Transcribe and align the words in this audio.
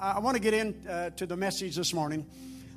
I, 0.00 0.12
I 0.12 0.18
want 0.20 0.36
to 0.36 0.42
get 0.42 0.54
into 0.54 0.90
uh, 0.90 1.10
the 1.26 1.36
message 1.36 1.76
this 1.76 1.92
morning. 1.92 2.24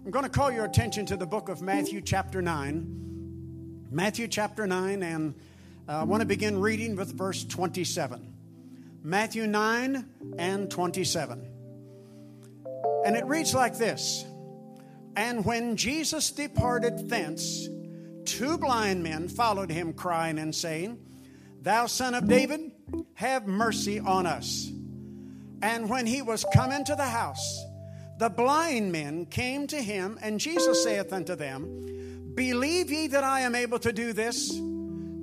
I'm 0.03 0.11
going 0.11 0.25
to 0.25 0.29
call 0.29 0.51
your 0.51 0.65
attention 0.65 1.05
to 1.07 1.17
the 1.17 1.25
book 1.25 1.49
of 1.49 1.61
Matthew, 1.61 2.01
chapter 2.01 2.41
9. 2.41 3.87
Matthew, 3.89 4.27
chapter 4.27 4.67
9, 4.67 5.01
and 5.03 5.33
uh, 5.87 6.01
I 6.01 6.03
want 6.03 6.21
to 6.21 6.27
begin 6.27 6.59
reading 6.59 6.95
with 6.95 7.13
verse 7.13 7.45
27. 7.45 8.33
Matthew 9.03 9.47
9 9.47 10.05
and 10.37 10.69
27. 10.69 11.47
And 13.05 13.15
it 13.15 13.25
reads 13.25 13.53
like 13.53 13.77
this 13.77 14.25
And 15.15 15.45
when 15.45 15.77
Jesus 15.77 16.31
departed 16.31 17.07
thence, 17.09 17.69
two 18.25 18.57
blind 18.57 19.03
men 19.03 19.29
followed 19.29 19.69
him, 19.69 19.93
crying 19.93 20.37
and 20.39 20.53
saying, 20.53 20.99
Thou 21.61 21.85
son 21.85 22.13
of 22.13 22.27
David, 22.27 22.71
have 23.13 23.47
mercy 23.47 23.99
on 23.99 24.25
us. 24.25 24.69
And 25.61 25.89
when 25.89 26.05
he 26.05 26.21
was 26.21 26.45
come 26.53 26.71
into 26.71 26.95
the 26.95 27.05
house, 27.05 27.63
the 28.17 28.29
blind 28.29 28.91
men 28.91 29.25
came 29.25 29.67
to 29.67 29.81
him, 29.81 30.17
and 30.21 30.39
Jesus 30.39 30.83
saith 30.83 31.11
unto 31.11 31.35
them, 31.35 32.33
Believe 32.33 32.91
ye 32.91 33.07
that 33.07 33.23
I 33.23 33.41
am 33.41 33.55
able 33.55 33.79
to 33.79 33.91
do 33.91 34.13
this? 34.13 34.53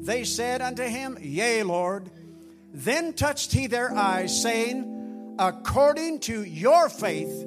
They 0.00 0.24
said 0.24 0.62
unto 0.62 0.82
him, 0.82 1.18
Yea, 1.20 1.62
Lord. 1.62 2.10
Then 2.74 3.12
touched 3.12 3.52
he 3.52 3.66
their 3.66 3.92
eyes, 3.92 4.42
saying, 4.42 5.36
According 5.38 6.20
to 6.20 6.42
your 6.42 6.88
faith 6.88 7.46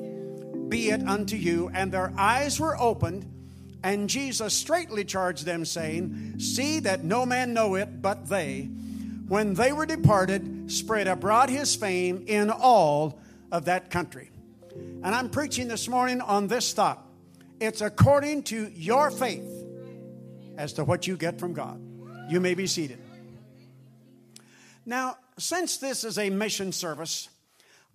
be 0.69 0.89
it 0.89 1.07
unto 1.07 1.35
you. 1.35 1.69
And 1.73 1.91
their 1.91 2.13
eyes 2.17 2.59
were 2.59 2.79
opened, 2.79 3.25
and 3.83 4.09
Jesus 4.09 4.53
straightly 4.53 5.05
charged 5.05 5.45
them, 5.45 5.65
saying, 5.65 6.39
See 6.39 6.79
that 6.81 7.03
no 7.03 7.25
man 7.25 7.53
know 7.53 7.75
it 7.75 8.01
but 8.01 8.27
they. 8.27 8.69
When 9.27 9.55
they 9.55 9.73
were 9.73 9.87
departed, 9.87 10.71
spread 10.71 11.07
abroad 11.07 11.49
his 11.49 11.75
fame 11.75 12.25
in 12.27 12.51
all 12.51 13.19
of 13.51 13.65
that 13.65 13.89
country. 13.89 14.29
And 14.75 15.15
I'm 15.15 15.29
preaching 15.29 15.67
this 15.67 15.87
morning 15.87 16.21
on 16.21 16.47
this 16.47 16.73
thought 16.73 17.01
it's 17.59 17.81
according 17.81 18.43
to 18.43 18.69
your 18.75 19.09
faith 19.09 19.49
as 20.57 20.73
to 20.73 20.83
what 20.83 21.07
you 21.07 21.15
get 21.15 21.39
from 21.39 21.53
God. 21.53 21.81
You 22.29 22.39
may 22.39 22.53
be 22.53 22.67
seated. 22.67 22.99
Now, 24.85 25.17
since 25.37 25.77
this 25.77 26.03
is 26.03 26.17
a 26.17 26.29
mission 26.29 26.71
service, 26.71 27.29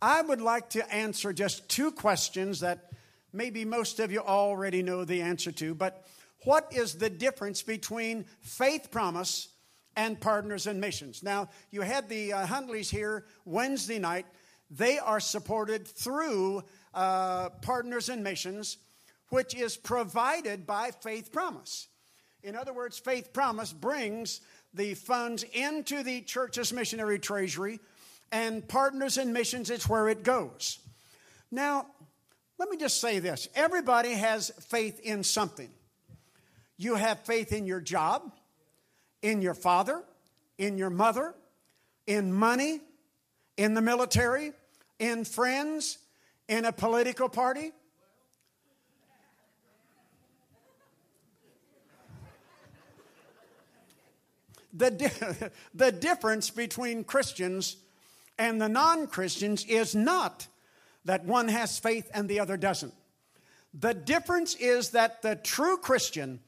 I 0.02 0.22
would 0.22 0.40
like 0.40 0.70
to 0.70 0.94
answer 0.94 1.32
just 1.32 1.68
two 1.68 1.92
questions 1.92 2.60
that 2.60 2.90
maybe 3.32 3.64
most 3.64 4.00
of 4.00 4.10
you 4.10 4.20
already 4.20 4.82
know 4.82 5.04
the 5.04 5.22
answer 5.22 5.52
to. 5.52 5.74
But 5.74 6.06
what 6.44 6.72
is 6.72 6.94
the 6.94 7.10
difference 7.10 7.62
between 7.62 8.24
faith 8.40 8.90
promise 8.90 9.48
and 9.96 10.20
partners 10.20 10.66
in 10.66 10.80
missions? 10.80 11.22
Now, 11.22 11.48
you 11.70 11.82
had 11.82 12.08
the 12.08 12.32
uh, 12.32 12.46
Hundleys 12.46 12.90
here 12.90 13.24
Wednesday 13.44 13.98
night. 13.98 14.26
They 14.70 14.98
are 14.98 15.20
supported 15.20 15.86
through 15.86 16.62
uh, 16.94 17.50
Partners 17.62 18.08
in 18.08 18.22
Missions, 18.22 18.78
which 19.30 19.54
is 19.54 19.76
provided 19.76 20.66
by 20.66 20.90
Faith 20.90 21.32
Promise. 21.32 21.88
In 22.42 22.56
other 22.56 22.72
words, 22.72 22.98
Faith 22.98 23.32
Promise 23.32 23.72
brings 23.72 24.40
the 24.72 24.94
funds 24.94 25.44
into 25.52 26.02
the 26.02 26.22
church's 26.22 26.72
missionary 26.72 27.18
treasury 27.18 27.80
and 28.32 28.66
partners 28.66 29.18
in 29.18 29.32
missions, 29.32 29.70
it's 29.70 29.88
where 29.88 30.08
it 30.08 30.22
goes. 30.22 30.78
Now, 31.50 31.86
let 32.58 32.68
me 32.68 32.76
just 32.76 33.00
say 33.00 33.18
this 33.18 33.48
everybody 33.54 34.12
has 34.12 34.50
faith 34.68 35.00
in 35.00 35.24
something. 35.24 35.70
You 36.76 36.94
have 36.94 37.20
faith 37.20 37.52
in 37.52 37.66
your 37.66 37.80
job, 37.80 38.32
in 39.22 39.42
your 39.42 39.54
father, 39.54 40.02
in 40.58 40.78
your 40.78 40.90
mother, 40.90 41.34
in 42.06 42.32
money, 42.32 42.80
in 43.56 43.74
the 43.74 43.80
military, 43.80 44.52
in 44.98 45.24
friends, 45.24 45.98
in 46.48 46.64
a 46.64 46.72
political 46.72 47.28
party. 47.28 47.72
The, 54.72 54.90
di- 54.90 55.50
the 55.74 55.92
difference 55.92 56.50
between 56.50 57.04
Christians 57.04 57.76
and 58.38 58.60
the 58.60 58.68
non 58.68 59.06
Christians 59.06 59.64
is 59.64 59.94
not 59.94 60.46
that 61.04 61.24
one 61.24 61.48
has 61.48 61.78
faith 61.78 62.10
and 62.14 62.28
the 62.28 62.40
other 62.40 62.56
doesn't. 62.56 62.94
The 63.74 63.94
difference 63.94 64.54
is 64.54 64.90
that 64.90 65.22
the 65.22 65.36
true 65.36 65.76
Christian 65.76 66.40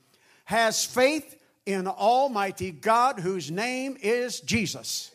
has 0.44 0.84
faith 0.84 1.36
in 1.66 1.86
Almighty 1.86 2.70
God, 2.70 3.20
whose 3.20 3.50
name 3.50 3.96
is 4.00 4.40
Jesus. 4.40 5.10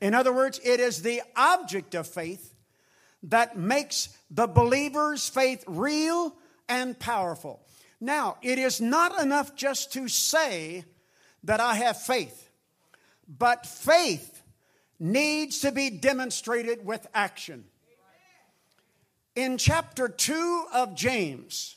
In 0.00 0.14
other 0.14 0.32
words, 0.32 0.60
it 0.62 0.80
is 0.80 1.02
the 1.02 1.22
object 1.36 1.94
of 1.94 2.06
faith 2.06 2.54
that 3.24 3.56
makes 3.56 4.10
the 4.30 4.46
believer's 4.46 5.28
faith 5.28 5.64
real 5.66 6.36
and 6.68 6.98
powerful. 6.98 7.60
Now, 8.00 8.36
it 8.42 8.58
is 8.58 8.80
not 8.80 9.22
enough 9.22 9.54
just 9.56 9.92
to 9.94 10.08
say 10.08 10.84
that 11.44 11.60
I 11.60 11.74
have 11.74 12.00
faith, 12.02 12.50
but 13.26 13.66
faith 13.66 14.42
needs 14.98 15.60
to 15.60 15.72
be 15.72 15.90
demonstrated 15.90 16.84
with 16.84 17.06
action. 17.14 17.64
In 19.34 19.58
chapter 19.58 20.08
2 20.08 20.66
of 20.72 20.94
James, 20.94 21.76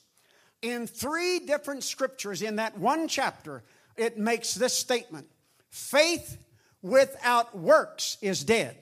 in 0.61 0.85
three 0.87 1.39
different 1.39 1.83
scriptures 1.83 2.41
in 2.41 2.57
that 2.57 2.77
one 2.77 3.07
chapter, 3.07 3.63
it 3.97 4.17
makes 4.17 4.53
this 4.53 4.73
statement 4.73 5.27
faith 5.69 6.37
without 6.81 7.57
works 7.57 8.17
is 8.21 8.43
dead. 8.43 8.77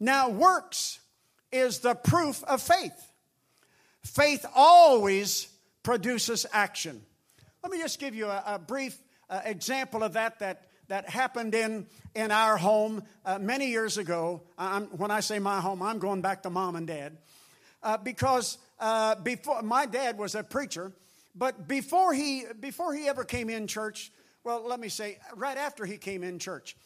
Now, 0.00 0.28
works 0.28 1.00
is 1.50 1.80
the 1.80 1.94
proof 1.94 2.42
of 2.44 2.60
faith. 2.62 3.12
Faith 4.02 4.44
always 4.54 5.48
produces 5.82 6.46
action. 6.52 7.02
Let 7.62 7.72
me 7.72 7.78
just 7.78 7.98
give 7.98 8.14
you 8.14 8.26
a, 8.26 8.42
a 8.46 8.58
brief 8.58 8.96
uh, 9.30 9.40
example 9.44 10.02
of 10.02 10.14
that 10.14 10.38
that 10.40 10.66
that 10.88 11.08
happened 11.08 11.54
in, 11.54 11.86
in 12.14 12.30
our 12.30 12.56
home 12.56 13.02
uh, 13.24 13.38
many 13.38 13.68
years 13.68 13.98
ago. 13.98 14.42
I'm, 14.58 14.84
when 14.98 15.10
I 15.10 15.20
say 15.20 15.38
my 15.38 15.60
home, 15.60 15.82
I'm 15.82 15.98
going 15.98 16.20
back 16.20 16.42
to 16.42 16.50
mom 16.50 16.76
and 16.76 16.86
dad. 16.86 17.16
Uh, 17.82 17.96
because 17.96 18.58
uh, 18.80 19.14
before 19.16 19.62
my 19.62 19.86
dad 19.86 20.18
was 20.18 20.34
a 20.34 20.42
preacher, 20.42 20.92
but 21.34 21.66
before 21.66 22.14
he 22.14 22.44
before 22.60 22.94
he 22.94 23.08
ever 23.08 23.24
came 23.24 23.50
in 23.50 23.66
church, 23.66 24.12
well, 24.44 24.66
let 24.66 24.78
me 24.78 24.88
say, 24.88 25.18
right 25.34 25.56
after 25.56 25.84
he 25.84 25.96
came 25.96 26.22
in 26.22 26.38
church, 26.38 26.76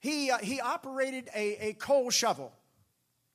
he 0.00 0.30
uh, 0.30 0.38
he 0.38 0.60
operated 0.60 1.28
a, 1.34 1.68
a 1.68 1.72
coal 1.74 2.10
shovel. 2.10 2.52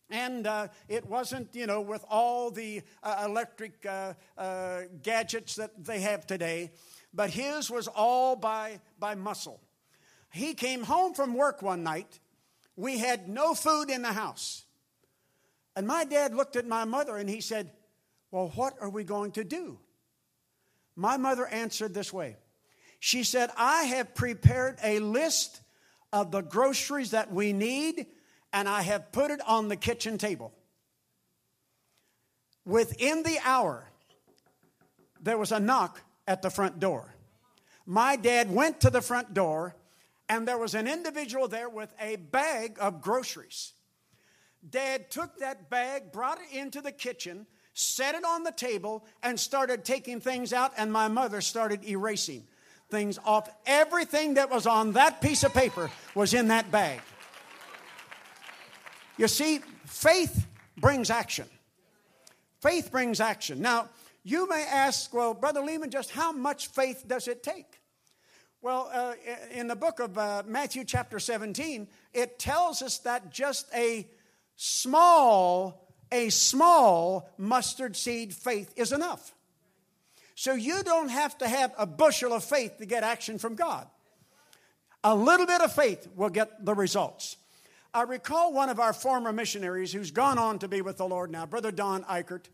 And 0.09 0.45
uh, 0.45 0.67
it 0.87 1.07
wasn't, 1.07 1.55
you 1.55 1.65
know, 1.65 1.81
with 1.81 2.05
all 2.07 2.51
the 2.51 2.83
uh, 3.01 3.23
electric 3.25 3.83
uh, 3.85 4.13
uh, 4.37 4.81
gadgets 5.01 5.55
that 5.55 5.71
they 5.83 6.01
have 6.01 6.27
today, 6.27 6.71
but 7.13 7.31
his 7.31 7.71
was 7.71 7.87
all 7.87 8.35
by, 8.35 8.79
by 8.99 9.15
muscle. 9.15 9.59
He 10.31 10.53
came 10.53 10.83
home 10.83 11.13
from 11.13 11.33
work 11.33 11.61
one 11.61 11.81
night. 11.81 12.19
We 12.75 12.99
had 12.99 13.27
no 13.27 13.55
food 13.55 13.89
in 13.89 14.01
the 14.01 14.13
house. 14.13 14.65
And 15.75 15.87
my 15.87 16.05
dad 16.05 16.35
looked 16.35 16.55
at 16.55 16.67
my 16.67 16.85
mother 16.85 17.17
and 17.17 17.29
he 17.29 17.41
said, 17.41 17.71
Well, 18.29 18.51
what 18.55 18.75
are 18.81 18.89
we 18.89 19.03
going 19.03 19.31
to 19.31 19.43
do? 19.43 19.79
My 20.95 21.17
mother 21.17 21.47
answered 21.47 21.93
this 21.93 22.13
way 22.13 22.37
She 22.99 23.23
said, 23.23 23.49
I 23.57 23.83
have 23.83 24.15
prepared 24.15 24.77
a 24.83 24.99
list 24.99 25.61
of 26.11 26.31
the 26.31 26.41
groceries 26.41 27.11
that 27.11 27.31
we 27.31 27.53
need, 27.53 28.05
and 28.51 28.69
I 28.69 28.81
have 28.81 29.11
put 29.11 29.31
it 29.31 29.41
on 29.47 29.67
the 29.67 29.75
kitchen 29.75 30.17
table. 30.17 30.53
Within 32.65 33.23
the 33.23 33.39
hour, 33.43 33.89
there 35.19 35.37
was 35.37 35.51
a 35.51 35.59
knock 35.59 36.01
at 36.27 36.41
the 36.41 36.49
front 36.49 36.79
door. 36.79 37.13
My 37.85 38.15
dad 38.15 38.53
went 38.53 38.81
to 38.81 38.89
the 38.89 39.01
front 39.01 39.33
door 39.33 39.75
and 40.29 40.47
there 40.47 40.57
was 40.57 40.73
an 40.73 40.87
individual 40.87 41.47
there 41.47 41.69
with 41.69 41.93
a 41.99 42.15
bag 42.15 42.77
of 42.79 43.01
groceries. 43.01 43.73
Dad 44.67 45.11
took 45.11 45.37
that 45.39 45.69
bag, 45.69 46.11
brought 46.11 46.39
it 46.39 46.55
into 46.57 46.81
the 46.81 46.91
kitchen, 46.91 47.45
set 47.73 48.15
it 48.15 48.23
on 48.23 48.43
the 48.43 48.51
table, 48.51 49.05
and 49.21 49.39
started 49.39 49.83
taking 49.83 50.19
things 50.19 50.53
out, 50.53 50.73
and 50.77 50.91
my 50.91 51.07
mother 51.07 51.41
started 51.41 51.83
erasing 51.87 52.43
things 52.89 53.17
off. 53.25 53.49
Everything 53.65 54.35
that 54.35 54.49
was 54.49 54.67
on 54.67 54.93
that 54.93 55.21
piece 55.21 55.43
of 55.43 55.53
paper 55.53 55.89
was 56.13 56.33
in 56.33 56.49
that 56.49 56.71
bag. 56.71 57.01
You 59.17 59.27
see, 59.27 59.59
faith 59.85 60.47
brings 60.77 61.09
action. 61.09 61.45
Faith 62.61 62.91
brings 62.91 63.19
action. 63.19 63.61
Now, 63.61 63.89
you 64.23 64.47
may 64.47 64.63
ask, 64.63 65.13
well, 65.13 65.33
Brother 65.33 65.61
Lehman, 65.61 65.89
just 65.89 66.11
how 66.11 66.31
much 66.31 66.67
faith 66.67 67.03
does 67.07 67.27
it 67.27 67.43
take? 67.43 67.79
Well, 68.61 68.89
uh, 68.93 69.15
in 69.51 69.67
the 69.67 69.75
book 69.75 69.99
of 69.99 70.17
uh, 70.17 70.43
Matthew, 70.45 70.85
chapter 70.85 71.19
17, 71.19 71.87
it 72.13 72.39
tells 72.39 72.81
us 72.81 72.99
that 72.99 73.29
just 73.29 73.67
a 73.75 74.07
small, 74.55 75.82
a 76.13 76.29
small 76.29 77.27
mustard 77.37 77.97
seed 77.97 78.33
faith 78.33 78.71
is 78.77 78.93
enough. 78.93 79.33
So 80.35 80.53
you 80.53 80.83
don't 80.83 81.09
have 81.09 81.37
to 81.39 81.47
have 81.47 81.73
a 81.77 81.85
bushel 81.85 82.33
of 82.33 82.43
faith 82.43 82.77
to 82.77 82.85
get 82.85 83.03
action 83.03 83.39
from 83.39 83.55
God. 83.55 83.87
A 85.03 85.15
little 85.15 85.45
bit 85.45 85.61
of 85.61 85.73
faith 85.73 86.07
will 86.15 86.29
get 86.29 86.63
the 86.63 86.73
results. 86.73 87.35
I 87.93 88.03
recall 88.03 88.53
one 88.53 88.69
of 88.69 88.79
our 88.79 88.93
former 88.93 89.33
missionaries 89.33 89.91
who's 89.91 90.11
gone 90.11 90.37
on 90.37 90.59
to 90.59 90.67
be 90.67 90.81
with 90.81 90.97
the 90.97 91.07
Lord 91.07 91.29
now, 91.31 91.45
Brother 91.45 91.71
Don 91.71 92.03
Eichert. 92.03 92.45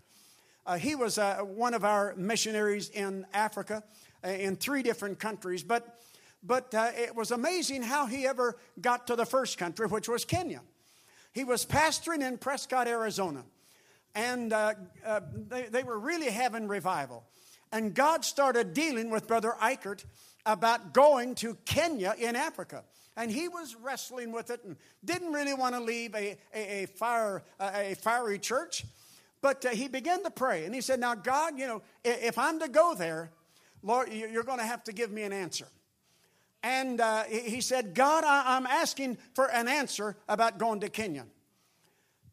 Uh, 0.65 0.77
he 0.77 0.95
was 0.95 1.17
uh, 1.17 1.37
one 1.37 1.73
of 1.73 1.83
our 1.83 2.15
missionaries 2.15 2.89
in 2.89 3.25
Africa, 3.33 3.83
uh, 4.23 4.29
in 4.29 4.55
three 4.55 4.83
different 4.83 5.19
countries. 5.19 5.63
But, 5.63 6.01
but 6.43 6.73
uh, 6.73 6.91
it 6.95 7.15
was 7.15 7.31
amazing 7.31 7.83
how 7.83 8.05
he 8.05 8.25
ever 8.25 8.57
got 8.81 9.07
to 9.07 9.15
the 9.15 9.25
first 9.25 9.57
country, 9.57 9.87
which 9.87 10.09
was 10.09 10.25
Kenya. 10.25 10.61
He 11.33 11.43
was 11.43 11.65
pastoring 11.65 12.25
in 12.25 12.37
Prescott, 12.37 12.87
Arizona. 12.87 13.43
And 14.15 14.51
uh, 14.51 14.73
uh, 15.05 15.21
they, 15.47 15.63
they 15.63 15.83
were 15.83 15.99
really 15.99 16.29
having 16.29 16.67
revival. 16.67 17.23
And 17.71 17.93
God 17.93 18.25
started 18.25 18.73
dealing 18.73 19.11
with 19.11 19.27
Brother 19.27 19.53
Eichert 19.61 20.03
about 20.45 20.93
going 20.93 21.35
to 21.35 21.55
Kenya 21.65 22.15
in 22.17 22.35
Africa 22.35 22.83
and 23.19 23.29
he 23.29 23.49
was 23.49 23.75
wrestling 23.75 24.31
with 24.31 24.49
it 24.49 24.63
and 24.63 24.77
didn't 25.03 25.33
really 25.33 25.53
want 25.53 25.75
to 25.75 25.81
leave 25.81 26.15
a, 26.15 26.37
a, 26.53 26.83
a 26.83 26.85
fire, 26.87 27.43
a, 27.59 27.93
fiery 27.95 28.39
church. 28.39 28.85
But 29.41 29.65
uh, 29.65 29.69
he 29.69 29.89
began 29.89 30.23
to 30.23 30.31
pray, 30.31 30.63
and 30.63 30.73
he 30.73 30.79
said, 30.79 31.01
Now, 31.01 31.15
God, 31.15 31.59
you 31.59 31.67
know, 31.67 31.81
if 32.05 32.37
I'm 32.37 32.59
to 32.61 32.69
go 32.69 32.95
there, 32.95 33.29
Lord, 33.83 34.11
you're 34.13 34.43
going 34.43 34.59
to 34.59 34.65
have 34.65 34.85
to 34.85 34.93
give 34.93 35.11
me 35.11 35.23
an 35.23 35.33
answer. 35.33 35.67
And 36.61 36.99
uh, 36.99 37.23
he 37.23 37.61
said, 37.61 37.93
God, 37.93 38.23
I'm 38.25 38.65
asking 38.65 39.17
for 39.33 39.49
an 39.49 39.67
answer 39.67 40.17
about 40.27 40.57
going 40.57 40.81
to 40.81 40.89
Kenya. 40.89 41.25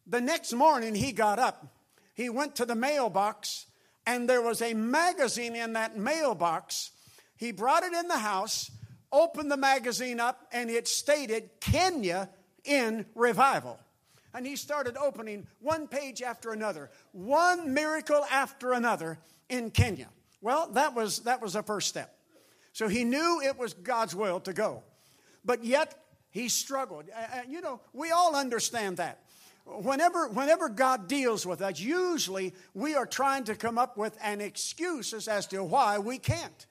The 0.07 0.21
next 0.21 0.53
morning, 0.53 0.95
he 0.95 1.13
got 1.13 1.39
up. 1.39 1.67
He 2.15 2.29
went 2.29 2.57
to 2.57 2.65
the 2.65 2.75
mailbox, 2.75 3.67
and 4.07 4.29
there 4.29 4.43
was 4.43 4.63
a 4.63 4.75
magazine 4.75 5.55
in 5.55 5.75
that 5.75 5.97
mailbox. 5.97 6.91
He 7.37 7.53
brought 7.53 7.83
it 7.83 7.93
in 7.93 8.09
the 8.09 8.19
house, 8.19 8.71
opened 9.13 9.51
the 9.51 9.57
magazine 9.57 10.21
up 10.21 10.47
and 10.53 10.71
it 10.71 10.89
stated 10.89 11.51
Kenya 11.61 12.29
in 12.65 13.07
revival. 13.15 13.79
And 14.35 14.47
he 14.47 14.57
started 14.57 14.97
opening 14.97 15.47
one 15.61 15.89
page 15.89 16.23
after 16.23 16.53
another, 16.53 16.91
one 17.13 17.73
miracle 17.73 18.25
after 18.31 18.73
another 18.73 19.19
in 19.49 19.71
Kenya. 19.71 20.09
Well, 20.43 20.69
that 20.73 20.95
was 20.95 21.21
that 21.21 21.41
was 21.41 21.55
the 21.55 21.63
first 21.63 21.89
step. 21.89 22.16
So 22.77 22.89
he 22.89 23.05
knew 23.05 23.41
it 23.43 23.57
was 23.57 23.73
God's 23.73 24.15
will 24.15 24.39
to 24.41 24.53
go. 24.53 24.83
But 25.47 25.65
yet 25.65 25.95
he 26.29 26.51
struggled. 26.51 27.07
And 27.33 27.51
you 27.51 27.63
know, 27.63 27.81
we 27.95 28.11
all 28.11 28.37
understand 28.37 28.99
that. 28.99 29.23
Whenever, 29.65 30.29
whenever 30.29 30.69
God 30.69 31.09
deals 31.09 31.47
with 31.47 31.63
us, 31.63 31.81
usually 31.81 32.53
we 32.75 32.95
are 32.95 33.07
trying 33.07 33.45
to 33.45 33.55
come 33.55 33.79
up 33.79 33.97
with 33.97 34.19
an 34.23 34.43
excuse 34.43 35.15
as 35.27 35.47
to 35.47 35.65
why 35.65 35.99
we 35.99 36.19
can't. 36.19 36.67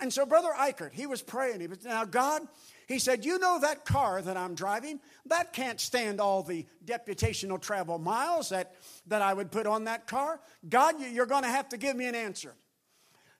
And 0.00 0.12
so 0.12 0.26
Brother 0.26 0.50
Eichert, 0.58 0.92
he 0.92 1.06
was 1.06 1.22
praying. 1.22 1.60
He 1.60 1.68
was, 1.68 1.84
now, 1.84 2.04
God, 2.04 2.42
he 2.88 2.98
said, 2.98 3.24
You 3.24 3.38
know 3.38 3.60
that 3.60 3.84
car 3.84 4.22
that 4.22 4.36
I'm 4.36 4.56
driving? 4.56 4.98
That 5.26 5.52
can't 5.52 5.80
stand 5.80 6.20
all 6.20 6.42
the 6.42 6.66
deputational 6.84 7.58
travel 7.58 7.96
miles 7.96 8.48
that, 8.48 8.74
that 9.06 9.22
I 9.22 9.34
would 9.34 9.52
put 9.52 9.68
on 9.68 9.84
that 9.84 10.08
car. 10.08 10.40
God, 10.68 10.96
you're 11.00 11.26
going 11.26 11.44
to 11.44 11.48
have 11.48 11.68
to 11.68 11.76
give 11.76 11.94
me 11.94 12.06
an 12.06 12.16
answer. 12.16 12.56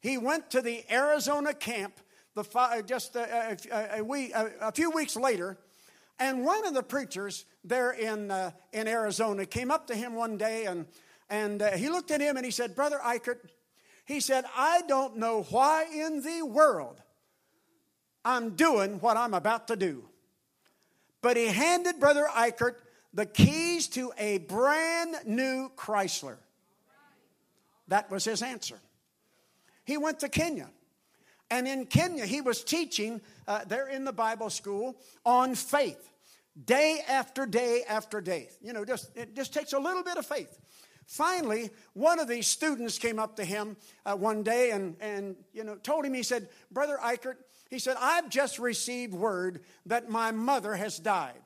He 0.03 0.19
went 0.19 0.51
to 0.51 0.61
the 0.61 0.85
Arizona 0.93 1.55
camp 1.55 1.95
the, 2.35 2.85
just 2.85 3.15
a, 3.15 3.57
a, 3.71 4.01
a, 4.01 4.05
week, 4.05 4.33
a, 4.35 4.73
few 4.73 4.91
weeks 4.91 5.15
later, 5.15 5.59
and 6.19 6.45
one 6.45 6.67
of 6.67 6.75
the 6.75 6.83
preachers 6.83 7.45
there 7.65 7.93
in, 7.93 8.31
uh, 8.31 8.51
in 8.73 8.89
Arizona 8.89 9.47
came 9.47 9.71
up 9.71 9.87
to 9.87 9.95
him 9.95 10.15
one 10.15 10.37
day 10.37 10.65
and, 10.65 10.87
and 11.31 11.63
uh, 11.63 11.71
he 11.73 11.89
looked 11.89 12.11
at 12.11 12.21
him 12.21 12.37
and 12.37 12.45
he 12.45 12.51
said, 12.51 12.75
Brother 12.75 12.99
Eichert, 13.03 13.39
he 14.05 14.19
said, 14.19 14.45
I 14.57 14.83
don't 14.89 15.19
know 15.19 15.43
why 15.51 15.87
in 15.93 16.23
the 16.23 16.43
world 16.43 17.01
I'm 18.25 18.57
doing 18.57 18.99
what 18.99 19.17
I'm 19.17 19.35
about 19.35 19.69
to 19.69 19.77
do. 19.77 20.09
But 21.21 21.37
he 21.37 21.47
handed 21.47 22.01
Brother 22.01 22.27
Eichert 22.29 22.75
the 23.15 23.27
keys 23.27 23.87
to 23.89 24.13
a 24.19 24.39
brand 24.39 25.15
new 25.27 25.71
Chrysler. 25.77 26.39
That 27.87 28.11
was 28.11 28.25
his 28.25 28.43
answer. 28.43 28.81
He 29.93 29.99
went 29.99 30.21
to 30.21 30.31
Kenya. 30.31 30.71
And 31.51 31.69
in 31.69 31.85
Kenya, 31.85 32.25
he 32.25 32.41
was 32.41 32.65
teaching 32.65 33.21
uh, 33.47 33.67
there 33.67 33.89
in 33.89 34.07
the 34.07 34.13
Bible 34.13 34.49
school 34.49 34.97
on 35.27 35.55
faith, 35.55 36.11
day 36.65 37.01
after 37.07 37.45
day 37.45 37.83
after 37.87 38.23
day. 38.23 38.49
You 38.63 38.73
know, 38.73 38.87
just, 38.87 39.15
it 39.15 39.37
just 39.37 39.53
takes 39.53 39.75
a 39.75 39.79
little 39.79 40.03
bit 40.03 40.17
of 40.17 40.25
faith. 40.25 40.59
Finally, 41.05 41.69
one 41.93 42.19
of 42.19 42.27
these 42.27 42.47
students 42.47 42.97
came 42.97 43.19
up 43.19 43.37
to 43.37 43.45
him 43.45 43.77
uh, 44.07 44.17
one 44.17 44.43
day 44.43 44.71
and, 44.71 44.97
and 44.99 45.37
you 45.53 45.63
know, 45.63 45.75
told 45.75 46.07
him, 46.07 46.15
he 46.15 46.23
said, 46.23 46.49
Brother 46.71 46.97
Eichert, 46.99 47.37
he 47.69 47.79
said, 47.79 47.99
I've 48.01 48.31
just 48.31 48.59
received 48.59 49.13
word 49.13 49.61
that 49.85 50.09
my 50.09 50.31
mother 50.31 50.75
has 50.75 50.99
died. 50.99 51.43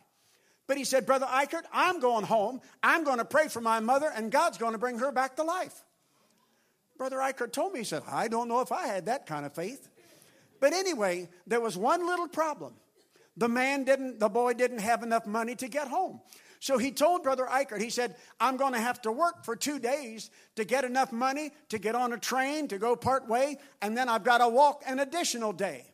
But 0.69 0.77
he 0.77 0.85
said, 0.85 1.05
Brother 1.05 1.27
Eichert, 1.27 1.65
I'm 1.73 1.99
going 1.99 2.25
home. 2.25 2.61
I'm 2.81 3.03
going 3.03 3.19
to 3.19 3.25
pray 3.25 3.49
for 3.49 3.61
my 3.61 3.81
mother, 3.81 4.09
and 4.15 4.31
God's 4.31 4.57
going 4.57 4.73
to 4.73 4.79
bring 4.79 5.01
her 5.01 5.11
back 5.11 5.35
to 5.35 5.43
life. 5.43 5.83
Brother 6.99 7.19
Eichert 7.19 7.53
told 7.53 7.73
me, 7.73 7.81
he 7.81 7.85
said, 7.85 8.03
I 8.11 8.29
don't 8.29 8.49
know 8.49 8.61
if 8.61 8.73
I 8.73 8.87
had 8.87 9.07
that 9.07 9.27
kind 9.27 9.45
of 9.47 9.55
faith. 9.55 9.89
But 10.61 10.73
anyway, 10.73 11.29
there 11.47 11.61
was 11.61 11.77
one 11.77 12.07
little 12.07 12.29
problem. 12.29 12.75
The 13.37 13.49
man 13.49 13.85
didn't, 13.85 14.19
the 14.19 14.29
boy 14.29 14.55
didn't 14.55 14.79
have 14.79 15.03
enough 15.03 15.27
money 15.27 15.55
to 15.57 15.69
get 15.69 15.89
home. 15.89 16.21
So 16.61 16.79
he 16.79 16.91
told 16.91 17.23
Brother 17.23 17.45
Eichert, 17.45 17.83
he 17.83 17.91
said, 17.91 18.17
I'm 18.41 18.57
going 18.57 18.73
to 18.73 18.81
have 18.81 19.03
to 19.03 19.13
work 19.13 19.45
for 19.45 19.55
two 19.55 19.79
days 19.79 20.31
to 20.57 20.65
get 20.65 20.85
enough 20.85 21.13
money 21.13 21.53
to 21.69 21.79
get 21.79 21.95
on 21.95 22.13
a 22.13 22.19
train 22.19 22.69
to 22.69 22.79
go 22.79 22.97
part 22.97 23.29
way, 23.29 23.59
and 23.83 23.97
then 23.97 24.09
I've 24.09 24.25
got 24.25 24.39
to 24.39 24.49
walk 24.49 24.83
an 24.87 24.99
additional 24.99 25.53
day. 25.53 25.85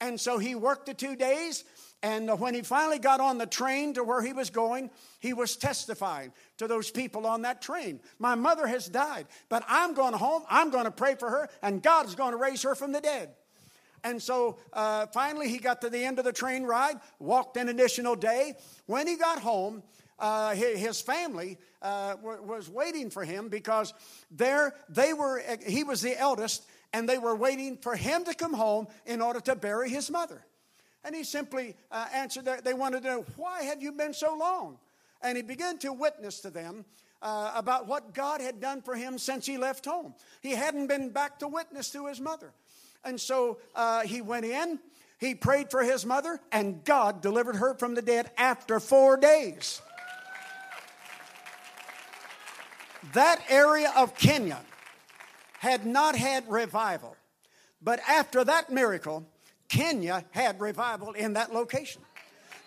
And 0.00 0.20
so 0.20 0.38
he 0.38 0.54
worked 0.54 0.86
the 0.86 0.94
two 0.94 1.16
days, 1.16 1.64
and 2.02 2.38
when 2.38 2.54
he 2.54 2.62
finally 2.62 2.98
got 2.98 3.20
on 3.20 3.38
the 3.38 3.46
train 3.46 3.94
to 3.94 4.04
where 4.04 4.22
he 4.22 4.32
was 4.32 4.50
going, 4.50 4.90
he 5.18 5.32
was 5.32 5.56
testifying 5.56 6.32
to 6.58 6.68
those 6.68 6.90
people 6.90 7.26
on 7.26 7.42
that 7.42 7.60
train. 7.60 8.00
My 8.18 8.36
mother 8.36 8.66
has 8.66 8.86
died, 8.86 9.26
but 9.48 9.64
I'm 9.68 9.94
going 9.94 10.14
home, 10.14 10.44
I'm 10.48 10.70
going 10.70 10.84
to 10.84 10.92
pray 10.92 11.16
for 11.16 11.28
her, 11.28 11.48
and 11.60 11.82
God 11.82 12.06
is 12.06 12.14
going 12.14 12.30
to 12.30 12.36
raise 12.36 12.62
her 12.62 12.76
from 12.76 12.92
the 12.92 13.00
dead. 13.00 13.30
And 14.04 14.22
so 14.22 14.58
uh, 14.72 15.06
finally, 15.06 15.48
he 15.48 15.58
got 15.58 15.80
to 15.80 15.90
the 15.90 16.04
end 16.04 16.20
of 16.20 16.24
the 16.24 16.32
train 16.32 16.62
ride, 16.62 17.00
walked 17.18 17.56
an 17.56 17.68
additional 17.68 18.14
day. 18.14 18.54
When 18.86 19.08
he 19.08 19.16
got 19.16 19.40
home, 19.40 19.82
uh, 20.20 20.54
his 20.54 21.00
family 21.00 21.58
uh, 21.82 22.14
was 22.22 22.68
waiting 22.68 23.10
for 23.10 23.24
him 23.24 23.48
because 23.48 23.92
there 24.30 24.74
they 24.88 25.12
were. 25.14 25.42
He 25.66 25.82
was 25.82 26.00
the 26.00 26.18
eldest, 26.18 26.64
and 26.92 27.08
they 27.08 27.18
were 27.18 27.34
waiting 27.34 27.76
for 27.76 27.96
him 27.96 28.24
to 28.24 28.34
come 28.34 28.52
home 28.52 28.86
in 29.04 29.20
order 29.20 29.40
to 29.40 29.56
bury 29.56 29.90
his 29.90 30.10
mother. 30.10 30.44
And 31.08 31.16
he 31.16 31.24
simply 31.24 31.74
uh, 31.90 32.04
answered. 32.12 32.44
That 32.44 32.66
they 32.66 32.74
wanted 32.74 33.02
to 33.04 33.08
know 33.08 33.24
why 33.36 33.62
have 33.62 33.82
you 33.82 33.92
been 33.92 34.12
so 34.12 34.36
long? 34.36 34.76
And 35.22 35.38
he 35.38 35.42
began 35.42 35.78
to 35.78 35.90
witness 35.90 36.40
to 36.40 36.50
them 36.50 36.84
uh, 37.22 37.52
about 37.54 37.86
what 37.86 38.12
God 38.12 38.42
had 38.42 38.60
done 38.60 38.82
for 38.82 38.94
him 38.94 39.16
since 39.16 39.46
he 39.46 39.56
left 39.56 39.86
home. 39.86 40.12
He 40.42 40.50
hadn't 40.50 40.86
been 40.86 41.08
back 41.08 41.38
to 41.38 41.48
witness 41.48 41.88
to 41.92 42.08
his 42.08 42.20
mother. 42.20 42.52
And 43.06 43.18
so 43.18 43.56
uh, 43.74 44.02
he 44.02 44.20
went 44.20 44.44
in, 44.44 44.80
he 45.18 45.34
prayed 45.34 45.70
for 45.70 45.82
his 45.82 46.04
mother, 46.04 46.40
and 46.52 46.84
God 46.84 47.22
delivered 47.22 47.56
her 47.56 47.72
from 47.72 47.94
the 47.94 48.02
dead 48.02 48.30
after 48.36 48.78
four 48.78 49.16
days. 49.16 49.80
That 53.14 53.40
area 53.48 53.94
of 53.96 54.14
Kenya 54.14 54.60
had 55.60 55.86
not 55.86 56.16
had 56.16 56.46
revival. 56.50 57.16
But 57.80 58.00
after 58.06 58.44
that 58.44 58.70
miracle, 58.70 59.26
Kenya 59.68 60.24
had 60.30 60.60
revival 60.60 61.12
in 61.12 61.34
that 61.34 61.52
location. 61.52 62.02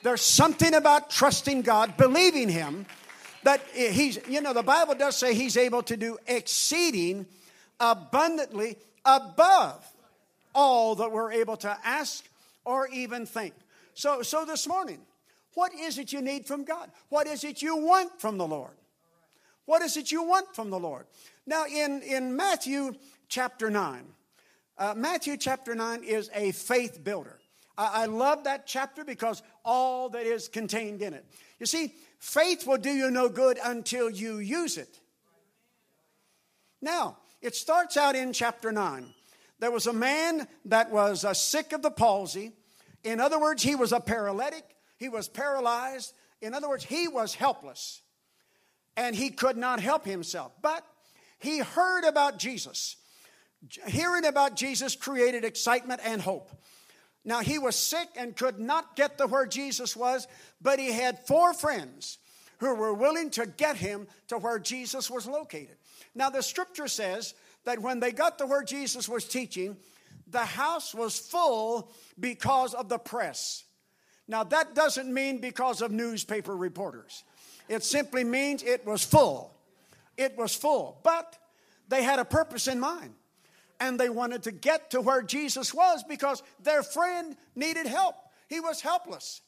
There's 0.03 0.21
something 0.21 0.73
about 0.73 1.09
trusting 1.09 1.61
God, 1.61 1.97
believing 1.97 2.49
Him, 2.49 2.85
that 3.43 3.61
He's, 3.73 4.19
you 4.27 4.41
know, 4.41 4.53
the 4.53 4.63
Bible 4.63 4.95
does 4.95 5.15
say 5.15 5.33
He's 5.33 5.57
able 5.57 5.83
to 5.83 5.97
do 5.97 6.17
exceeding 6.27 7.25
abundantly 7.79 8.77
above 9.05 9.85
all 10.53 10.95
that 10.95 11.11
we're 11.11 11.31
able 11.31 11.57
to 11.57 11.77
ask 11.83 12.23
or 12.65 12.87
even 12.89 13.25
think. 13.25 13.53
So, 13.93 14.21
so 14.21 14.45
this 14.45 14.67
morning, 14.67 14.99
what 15.53 15.73
is 15.73 15.97
it 15.97 16.13
you 16.13 16.21
need 16.21 16.45
from 16.45 16.63
God? 16.63 16.89
What 17.09 17.27
is 17.27 17.43
it 17.43 17.61
you 17.61 17.77
want 17.77 18.19
from 18.19 18.37
the 18.37 18.47
Lord? 18.47 18.71
What 19.65 19.81
is 19.81 19.97
it 19.97 20.11
you 20.11 20.23
want 20.23 20.55
from 20.55 20.69
the 20.69 20.79
Lord? 20.79 21.05
Now, 21.45 21.65
in, 21.65 22.01
in 22.01 22.35
Matthew 22.35 22.93
chapter 23.27 23.69
9, 23.69 24.03
uh, 24.81 24.95
Matthew 24.97 25.37
chapter 25.37 25.75
9 25.75 26.03
is 26.03 26.31
a 26.33 26.51
faith 26.51 27.03
builder. 27.03 27.39
I, 27.77 28.03
I 28.03 28.05
love 28.07 28.45
that 28.45 28.65
chapter 28.65 29.05
because 29.05 29.43
all 29.63 30.09
that 30.09 30.25
is 30.25 30.47
contained 30.47 31.03
in 31.03 31.13
it. 31.13 31.23
You 31.59 31.67
see, 31.67 31.93
faith 32.17 32.65
will 32.65 32.79
do 32.79 32.89
you 32.89 33.11
no 33.11 33.29
good 33.29 33.59
until 33.63 34.09
you 34.09 34.39
use 34.39 34.79
it. 34.79 34.99
Now, 36.81 37.17
it 37.43 37.55
starts 37.55 37.95
out 37.95 38.15
in 38.15 38.33
chapter 38.33 38.71
9 38.71 39.13
there 39.59 39.69
was 39.69 39.85
a 39.85 39.93
man 39.93 40.47
that 40.65 40.89
was 40.89 41.23
uh, 41.23 41.35
sick 41.35 41.71
of 41.71 41.83
the 41.83 41.91
palsy. 41.91 42.51
In 43.03 43.19
other 43.19 43.39
words, 43.39 43.61
he 43.61 43.75
was 43.75 43.91
a 43.91 43.99
paralytic, 43.99 44.65
he 44.97 45.07
was 45.07 45.29
paralyzed. 45.29 46.13
In 46.41 46.55
other 46.55 46.67
words, 46.67 46.83
he 46.83 47.07
was 47.07 47.35
helpless 47.35 48.01
and 48.97 49.15
he 49.15 49.29
could 49.29 49.57
not 49.57 49.79
help 49.79 50.03
himself. 50.03 50.51
But 50.63 50.83
he 51.37 51.59
heard 51.59 52.03
about 52.05 52.39
Jesus. 52.39 52.95
Hearing 53.87 54.25
about 54.25 54.55
Jesus 54.55 54.95
created 54.95 55.43
excitement 55.45 56.01
and 56.03 56.21
hope. 56.21 56.51
Now, 57.23 57.41
he 57.41 57.59
was 57.59 57.75
sick 57.75 58.09
and 58.17 58.35
could 58.35 58.59
not 58.59 58.95
get 58.95 59.17
to 59.19 59.27
where 59.27 59.45
Jesus 59.45 59.95
was, 59.95 60.27
but 60.61 60.79
he 60.79 60.91
had 60.91 61.19
four 61.27 61.53
friends 61.53 62.17
who 62.57 62.73
were 62.73 62.93
willing 62.93 63.29
to 63.31 63.45
get 63.45 63.75
him 63.75 64.07
to 64.27 64.37
where 64.37 64.57
Jesus 64.57 65.09
was 65.09 65.27
located. 65.27 65.75
Now, 66.15 66.29
the 66.29 66.41
scripture 66.41 66.87
says 66.87 67.35
that 67.63 67.79
when 67.79 67.99
they 67.99 68.11
got 68.11 68.39
to 68.39 68.47
where 68.47 68.63
Jesus 68.63 69.07
was 69.07 69.25
teaching, 69.25 69.77
the 70.27 70.39
house 70.39 70.95
was 70.95 71.19
full 71.19 71.91
because 72.19 72.73
of 72.73 72.89
the 72.89 72.97
press. 72.97 73.65
Now, 74.27 74.43
that 74.45 74.73
doesn't 74.73 75.13
mean 75.13 75.39
because 75.39 75.81
of 75.81 75.91
newspaper 75.91 76.55
reporters, 76.55 77.23
it 77.69 77.83
simply 77.83 78.23
means 78.23 78.63
it 78.63 78.85
was 78.85 79.03
full. 79.03 79.53
It 80.17 80.37
was 80.37 80.55
full. 80.55 80.99
But 81.03 81.37
they 81.87 82.03
had 82.03 82.19
a 82.19 82.25
purpose 82.25 82.67
in 82.67 82.79
mind 82.79 83.13
and 83.81 83.99
they 83.99 84.09
wanted 84.09 84.43
to 84.43 84.51
get 84.51 84.91
to 84.91 85.01
where 85.01 85.23
Jesus 85.23 85.73
was 85.73 86.03
because 86.07 86.43
their 86.61 86.83
friend 86.83 87.35
needed 87.55 87.87
help. 87.87 88.15
He 88.47 88.59
was 88.59 88.79
helpless. 88.79 89.41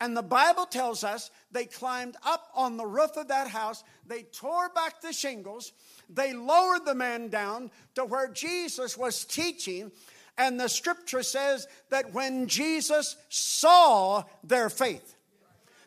And 0.00 0.14
the 0.14 0.22
Bible 0.22 0.66
tells 0.66 1.04
us 1.04 1.30
they 1.52 1.66
climbed 1.66 2.16
up 2.26 2.50
on 2.54 2.76
the 2.76 2.84
roof 2.84 3.16
of 3.16 3.28
that 3.28 3.46
house, 3.46 3.84
they 4.04 4.24
tore 4.24 4.68
back 4.70 5.00
the 5.00 5.12
shingles, 5.12 5.72
they 6.10 6.34
lowered 6.34 6.84
the 6.84 6.96
man 6.96 7.28
down 7.28 7.70
to 7.94 8.04
where 8.04 8.28
Jesus 8.28 8.98
was 8.98 9.24
teaching. 9.24 9.92
And 10.36 10.60
the 10.60 10.68
scripture 10.68 11.22
says 11.22 11.68
that 11.90 12.12
when 12.12 12.48
Jesus 12.48 13.16
saw 13.28 14.24
their 14.42 14.68
faith, 14.68 15.14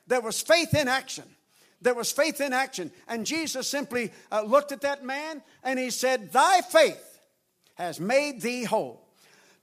there 0.07 0.21
was 0.21 0.41
faith 0.41 0.73
in 0.73 0.87
action. 0.87 1.25
There 1.81 1.93
was 1.93 2.11
faith 2.11 2.41
in 2.41 2.53
action. 2.53 2.91
And 3.07 3.25
Jesus 3.25 3.67
simply 3.67 4.11
uh, 4.31 4.41
looked 4.41 4.71
at 4.71 4.81
that 4.81 5.03
man 5.03 5.43
and 5.63 5.77
he 5.77 5.91
said, 5.91 6.31
Thy 6.31 6.61
faith 6.61 7.08
has 7.79 7.99
made 7.99 8.41
thee 8.41 8.63
whole. 8.65 9.01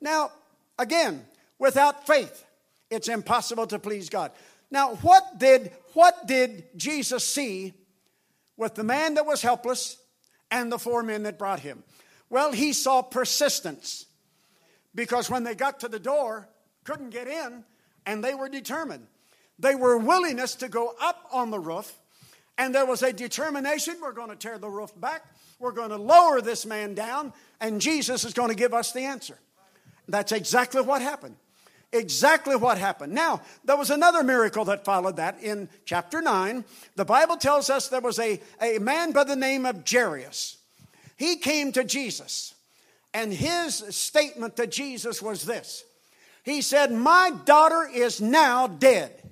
Now, 0.00 0.32
again, 0.78 1.24
without 1.58 2.06
faith, 2.06 2.44
it's 2.90 3.08
impossible 3.08 3.66
to 3.68 3.78
please 3.78 4.08
God. 4.08 4.32
Now, 4.70 4.94
what 4.96 5.38
did, 5.38 5.70
what 5.92 6.26
did 6.26 6.64
Jesus 6.76 7.24
see 7.24 7.74
with 8.56 8.74
the 8.74 8.84
man 8.84 9.14
that 9.14 9.26
was 9.26 9.42
helpless 9.42 9.98
and 10.50 10.72
the 10.72 10.78
four 10.78 11.02
men 11.02 11.24
that 11.24 11.38
brought 11.38 11.60
him? 11.60 11.84
Well, 12.30 12.52
he 12.52 12.72
saw 12.72 13.02
persistence 13.02 14.06
because 14.94 15.30
when 15.30 15.44
they 15.44 15.54
got 15.54 15.80
to 15.80 15.88
the 15.88 16.00
door, 16.00 16.48
couldn't 16.84 17.10
get 17.10 17.28
in, 17.28 17.64
and 18.06 18.24
they 18.24 18.34
were 18.34 18.48
determined. 18.48 19.06
They 19.58 19.74
were 19.74 19.98
willingness 19.98 20.54
to 20.56 20.68
go 20.68 20.94
up 21.00 21.28
on 21.32 21.50
the 21.50 21.58
roof, 21.58 21.94
and 22.56 22.74
there 22.74 22.86
was 22.86 23.02
a 23.02 23.12
determination 23.12 23.96
we're 24.00 24.12
going 24.12 24.30
to 24.30 24.36
tear 24.36 24.58
the 24.58 24.70
roof 24.70 24.98
back, 24.98 25.22
we're 25.58 25.72
going 25.72 25.90
to 25.90 25.96
lower 25.96 26.40
this 26.40 26.66
man 26.66 26.94
down, 26.94 27.32
and 27.60 27.80
Jesus 27.80 28.24
is 28.24 28.34
going 28.34 28.50
to 28.50 28.54
give 28.54 28.74
us 28.74 28.92
the 28.92 29.02
answer. 29.02 29.38
That's 30.08 30.32
exactly 30.32 30.82
what 30.82 31.02
happened. 31.02 31.36
Exactly 31.92 32.56
what 32.56 32.78
happened. 32.78 33.12
Now, 33.12 33.42
there 33.64 33.76
was 33.76 33.90
another 33.90 34.22
miracle 34.22 34.64
that 34.66 34.84
followed 34.84 35.16
that 35.16 35.42
in 35.42 35.68
chapter 35.84 36.20
9. 36.20 36.64
The 36.96 37.04
Bible 37.04 37.36
tells 37.36 37.70
us 37.70 37.88
there 37.88 38.00
was 38.00 38.18
a, 38.18 38.40
a 38.60 38.78
man 38.78 39.12
by 39.12 39.24
the 39.24 39.36
name 39.36 39.64
of 39.64 39.88
Jairus. 39.88 40.58
He 41.16 41.36
came 41.36 41.72
to 41.72 41.84
Jesus, 41.84 42.54
and 43.14 43.32
his 43.32 43.76
statement 43.96 44.56
to 44.56 44.66
Jesus 44.66 45.22
was 45.22 45.44
this 45.44 45.84
He 46.44 46.60
said, 46.60 46.92
My 46.92 47.32
daughter 47.44 47.88
is 47.92 48.20
now 48.20 48.66
dead. 48.66 49.22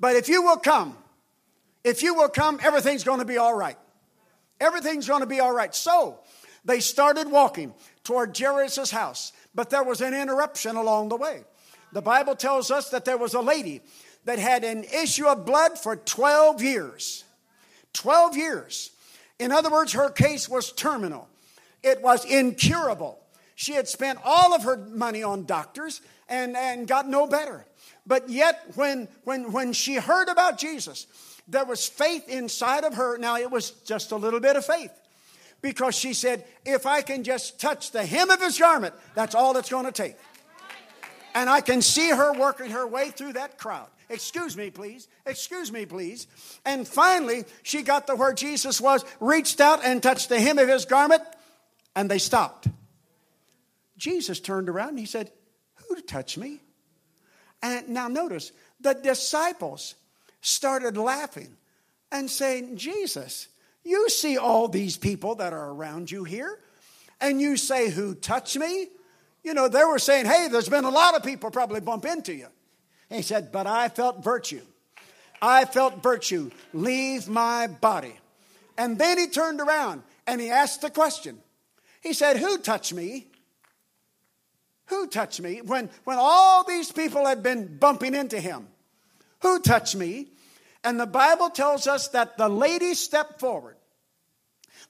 But 0.00 0.16
if 0.16 0.28
you 0.28 0.42
will 0.42 0.56
come, 0.56 0.96
if 1.82 2.02
you 2.02 2.14
will 2.14 2.28
come, 2.28 2.58
everything's 2.62 3.04
going 3.04 3.20
to 3.20 3.24
be 3.24 3.36
all 3.36 3.54
right. 3.54 3.76
Everything's 4.60 5.08
going 5.08 5.20
to 5.20 5.26
be 5.26 5.40
all 5.40 5.52
right. 5.52 5.74
So, 5.74 6.20
they 6.64 6.80
started 6.80 7.30
walking 7.30 7.74
toward 8.04 8.36
Jairus' 8.36 8.90
house, 8.90 9.32
but 9.54 9.70
there 9.70 9.84
was 9.84 10.00
an 10.00 10.14
interruption 10.14 10.76
along 10.76 11.10
the 11.10 11.16
way. 11.16 11.44
The 11.92 12.02
Bible 12.02 12.34
tells 12.34 12.70
us 12.70 12.90
that 12.90 13.04
there 13.04 13.18
was 13.18 13.34
a 13.34 13.40
lady 13.40 13.82
that 14.24 14.38
had 14.38 14.64
an 14.64 14.84
issue 14.84 15.26
of 15.26 15.44
blood 15.44 15.78
for 15.78 15.96
12 15.96 16.62
years. 16.62 17.24
12 17.92 18.36
years. 18.36 18.90
In 19.38 19.52
other 19.52 19.70
words, 19.70 19.92
her 19.92 20.10
case 20.10 20.48
was 20.48 20.72
terminal, 20.72 21.28
it 21.82 22.02
was 22.02 22.24
incurable. 22.24 23.20
She 23.56 23.74
had 23.74 23.86
spent 23.86 24.18
all 24.24 24.52
of 24.52 24.64
her 24.64 24.76
money 24.76 25.22
on 25.22 25.44
doctors 25.44 26.00
and, 26.28 26.56
and 26.56 26.88
got 26.88 27.08
no 27.08 27.28
better. 27.28 27.64
But 28.04 28.28
yet, 28.28 28.72
when, 28.74 29.06
when, 29.22 29.52
when 29.52 29.72
she 29.72 29.94
heard 29.94 30.28
about 30.28 30.58
Jesus, 30.58 31.06
there 31.48 31.64
was 31.64 31.86
faith 31.86 32.28
inside 32.28 32.84
of 32.84 32.94
her. 32.94 33.18
Now, 33.18 33.36
it 33.36 33.50
was 33.50 33.70
just 33.70 34.12
a 34.12 34.16
little 34.16 34.40
bit 34.40 34.56
of 34.56 34.64
faith 34.64 34.92
because 35.60 35.94
she 35.94 36.14
said, 36.14 36.44
If 36.64 36.86
I 36.86 37.02
can 37.02 37.24
just 37.24 37.60
touch 37.60 37.90
the 37.90 38.04
hem 38.04 38.30
of 38.30 38.40
his 38.40 38.58
garment, 38.58 38.94
that's 39.14 39.34
all 39.34 39.56
it's 39.56 39.70
going 39.70 39.86
to 39.86 39.92
take. 39.92 40.16
And 41.34 41.50
I 41.50 41.60
can 41.60 41.82
see 41.82 42.10
her 42.10 42.32
working 42.32 42.70
her 42.70 42.86
way 42.86 43.10
through 43.10 43.32
that 43.32 43.58
crowd. 43.58 43.88
Excuse 44.08 44.56
me, 44.56 44.70
please. 44.70 45.08
Excuse 45.26 45.72
me, 45.72 45.86
please. 45.86 46.26
And 46.64 46.86
finally, 46.86 47.44
she 47.62 47.82
got 47.82 48.06
to 48.06 48.14
where 48.14 48.32
Jesus 48.32 48.80
was, 48.80 49.04
reached 49.20 49.60
out 49.60 49.84
and 49.84 50.02
touched 50.02 50.28
the 50.28 50.38
hem 50.38 50.58
of 50.58 50.68
his 50.68 50.84
garment, 50.84 51.22
and 51.96 52.10
they 52.10 52.18
stopped. 52.18 52.68
Jesus 53.96 54.40
turned 54.40 54.68
around 54.68 54.90
and 54.90 54.98
he 54.98 55.06
said, 55.06 55.30
Who 55.88 56.00
touched 56.02 56.38
me? 56.38 56.60
And 57.62 57.88
now 57.88 58.08
notice, 58.08 58.52
the 58.80 58.92
disciples 58.92 59.94
started 60.44 60.96
laughing 60.96 61.56
and 62.12 62.30
saying, 62.30 62.76
Jesus, 62.76 63.48
you 63.82 64.08
see 64.08 64.38
all 64.38 64.68
these 64.68 64.96
people 64.96 65.36
that 65.36 65.52
are 65.52 65.70
around 65.70 66.10
you 66.10 66.24
here, 66.24 66.58
and 67.20 67.40
you 67.40 67.56
say, 67.56 67.90
Who 67.90 68.14
touched 68.14 68.56
me? 68.56 68.88
You 69.42 69.54
know, 69.54 69.68
they 69.68 69.84
were 69.84 69.98
saying, 69.98 70.26
Hey, 70.26 70.48
there's 70.50 70.68
been 70.68 70.84
a 70.84 70.90
lot 70.90 71.14
of 71.14 71.22
people 71.22 71.50
probably 71.50 71.80
bump 71.80 72.04
into 72.04 72.34
you. 72.34 72.48
And 73.10 73.16
he 73.16 73.22
said, 73.22 73.52
But 73.52 73.66
I 73.66 73.88
felt 73.88 74.22
virtue. 74.22 74.62
I 75.40 75.64
felt 75.64 76.02
virtue 76.02 76.50
leave 76.72 77.28
my 77.28 77.66
body. 77.66 78.14
And 78.76 78.98
then 78.98 79.18
he 79.18 79.26
turned 79.26 79.60
around 79.60 80.02
and 80.26 80.40
he 80.40 80.50
asked 80.50 80.82
the 80.82 80.90
question. 80.90 81.38
He 82.02 82.12
said, 82.12 82.36
Who 82.36 82.58
touched 82.58 82.92
me? 82.92 83.26
Who 84.86 85.06
touched 85.06 85.40
me? 85.40 85.62
When, 85.62 85.88
when 86.04 86.18
all 86.20 86.64
these 86.64 86.92
people 86.92 87.26
had 87.26 87.42
been 87.42 87.78
bumping 87.78 88.14
into 88.14 88.38
him, 88.38 88.68
who 89.44 89.60
touched 89.60 89.94
me? 89.94 90.28
And 90.82 90.98
the 90.98 91.06
Bible 91.06 91.50
tells 91.50 91.86
us 91.86 92.08
that 92.08 92.36
the 92.38 92.48
lady 92.48 92.94
stepped 92.94 93.40
forward. 93.40 93.76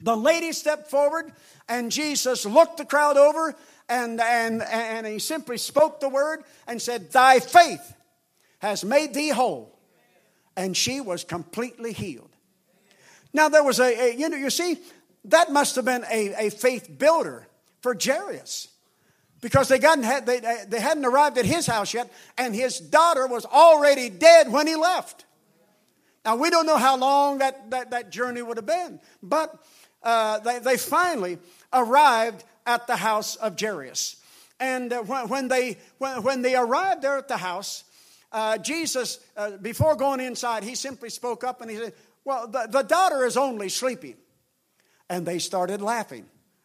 The 0.00 0.16
lady 0.16 0.52
stepped 0.52 0.90
forward, 0.90 1.32
and 1.68 1.90
Jesus 1.90 2.46
looked 2.46 2.78
the 2.78 2.84
crowd 2.84 3.16
over, 3.16 3.54
and, 3.88 4.20
and, 4.20 4.62
and 4.62 5.06
he 5.06 5.18
simply 5.18 5.58
spoke 5.58 6.00
the 6.00 6.08
word 6.08 6.44
and 6.66 6.80
said, 6.80 7.11
Thy 7.12 7.40
faith 7.40 7.94
has 8.61 8.84
made 8.84 9.12
thee 9.12 9.30
whole. 9.30 9.76
And 10.56 10.76
she 10.76 11.00
was 11.00 11.25
completely 11.25 11.92
healed. 11.92 12.30
Now, 13.32 13.49
there 13.49 13.64
was 13.64 13.80
a, 13.80 14.11
a 14.11 14.16
you 14.16 14.28
know, 14.28 14.37
you 14.37 14.50
see, 14.50 14.78
that 15.25 15.50
must 15.50 15.75
have 15.75 15.84
been 15.84 16.04
a, 16.08 16.46
a 16.46 16.50
faith 16.50 16.88
builder 16.96 17.49
for 17.80 17.96
Jairus 18.00 18.68
because 19.44 19.68
they, 19.68 19.78
got 19.78 20.00
they, 20.24 20.40
they 20.66 20.80
hadn't 20.80 21.04
arrived 21.04 21.36
at 21.36 21.44
his 21.44 21.66
house 21.66 21.92
yet, 21.92 22.10
and 22.38 22.54
his 22.54 22.80
daughter 22.80 23.26
was 23.26 23.44
already 23.44 24.08
dead 24.08 24.50
when 24.50 24.66
he 24.66 24.74
left. 24.74 25.26
Now, 26.24 26.36
we 26.36 26.48
don't 26.48 26.64
know 26.64 26.78
how 26.78 26.96
long 26.96 27.40
that, 27.40 27.70
that, 27.70 27.90
that 27.90 28.10
journey 28.10 28.40
would 28.40 28.56
have 28.56 28.64
been, 28.64 29.00
but 29.22 29.62
uh, 30.02 30.38
they, 30.38 30.60
they 30.60 30.76
finally 30.78 31.36
arrived 31.74 32.42
at 32.64 32.86
the 32.86 32.96
house 32.96 33.36
of 33.36 33.60
Jairus. 33.60 34.16
And 34.60 34.90
uh, 34.94 35.02
when, 35.02 35.28
when, 35.28 35.48
they, 35.48 35.76
when, 35.98 36.22
when 36.22 36.40
they 36.40 36.56
arrived 36.56 37.02
there 37.02 37.18
at 37.18 37.28
the 37.28 37.36
house, 37.36 37.84
uh, 38.32 38.56
Jesus, 38.56 39.18
uh, 39.36 39.58
before 39.58 39.94
going 39.94 40.20
inside, 40.20 40.64
he 40.64 40.74
simply 40.74 41.10
spoke 41.10 41.44
up 41.44 41.60
and 41.60 41.70
he 41.70 41.76
said, 41.76 41.92
Well, 42.24 42.48
the, 42.48 42.66
the 42.70 42.80
daughter 42.80 43.26
is 43.26 43.36
only 43.36 43.68
sleeping. 43.68 44.16
And 45.10 45.26
they 45.26 45.38
started 45.38 45.82
laughing 45.82 46.24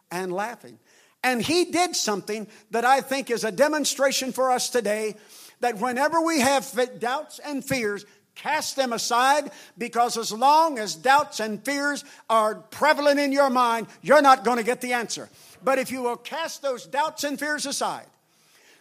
and 0.10 0.32
laughing. 0.32 0.80
And 1.24 1.42
he 1.42 1.66
did 1.66 1.96
something 1.96 2.48
that 2.72 2.86
I 2.86 3.02
think 3.02 3.30
is 3.30 3.44
a 3.44 3.52
demonstration 3.52 4.32
for 4.32 4.52
us 4.52 4.70
today 4.70 5.16
that 5.60 5.80
whenever 5.80 6.22
we 6.22 6.40
have 6.40 7.00
doubts 7.00 7.40
and 7.40 7.64
fears, 7.64 8.06
Cast 8.40 8.78
them 8.78 8.94
aside 8.94 9.52
because 9.78 10.18
as 10.18 10.32
long 10.32 10.80
as 10.80 10.96
doubts 10.96 11.42
and 11.42 11.64
fears 11.64 12.06
are 12.30 12.56
prevalent 12.56 13.20
in 13.20 13.34
your 13.34 13.50
mind, 13.50 13.88
you're 14.02 14.22
not 14.22 14.46
going 14.46 14.56
to 14.56 14.64
get 14.64 14.80
the 14.80 14.94
answer. 14.94 15.28
But 15.62 15.78
if 15.78 15.92
you 15.92 16.04
will 16.04 16.16
cast 16.16 16.62
those 16.62 16.86
doubts 16.86 17.26
and 17.26 17.38
fears 17.38 17.66
aside, 17.66 18.06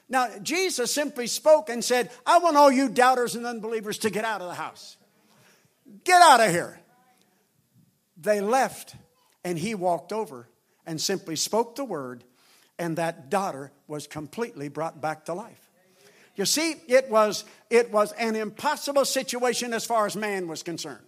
now 0.09 0.28
Jesus 0.45 0.95
simply 0.95 1.26
spoke 1.26 1.71
and 1.71 1.83
said, 1.83 2.12
I 2.25 2.38
want 2.38 2.57
all 2.57 2.71
you 2.71 2.88
doubters 2.88 3.35
and 3.35 3.45
unbelievers 3.45 3.99
to 3.99 4.11
get 4.11 4.25
out 4.25 4.40
of 4.40 4.47
the 4.47 4.54
house. 4.54 4.97
Get 6.04 6.23
out 6.23 6.38
of 6.38 6.52
here. 6.52 6.78
They 8.16 8.40
left, 8.40 8.95
and 9.45 9.59
he 9.59 9.75
walked 9.75 10.12
over 10.12 10.49
and 10.87 11.00
simply 11.00 11.35
spoke 11.35 11.75
the 11.75 11.85
word, 11.85 12.23
and 12.79 12.97
that 12.97 13.31
daughter 13.31 13.73
was 13.87 14.07
completely 14.07 14.69
brought 14.69 15.01
back 15.01 15.25
to 15.27 15.35
life. 15.35 15.69
You 16.37 16.45
see, 16.45 16.77
it 16.87 17.11
was, 17.11 17.45
it 17.69 17.91
was 17.91 18.13
an 18.13 18.37
impossible 18.37 19.05
situation 19.05 19.75
as 19.75 19.85
far 19.85 20.07
as 20.07 20.15
man 20.15 20.47
was 20.47 20.63
concerned. 20.63 21.05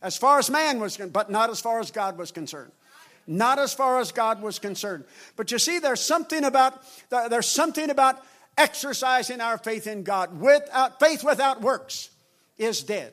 As 0.00 0.16
far 0.16 0.38
as 0.38 0.50
man 0.50 0.78
was 0.78 0.96
concerned, 0.96 1.12
but 1.12 1.30
not 1.30 1.50
as 1.50 1.60
far 1.60 1.80
as 1.80 1.90
God 1.90 2.16
was 2.16 2.30
concerned. 2.30 2.70
Not 3.26 3.58
as 3.58 3.74
far 3.74 4.00
as 4.00 4.12
God 4.12 4.40
was 4.40 4.58
concerned. 4.58 5.04
But 5.36 5.50
you 5.50 5.58
see, 5.58 5.78
there's 5.78 6.00
something 6.00 6.44
about, 6.44 6.80
there's 7.10 7.48
something 7.48 7.90
about 7.90 8.22
exercising 8.56 9.40
our 9.40 9.58
faith 9.58 9.86
in 9.86 10.02
God. 10.02 10.40
Without 10.40 11.00
faith 11.00 11.24
without 11.24 11.60
works 11.60 12.10
is 12.58 12.82
dead. 12.82 13.12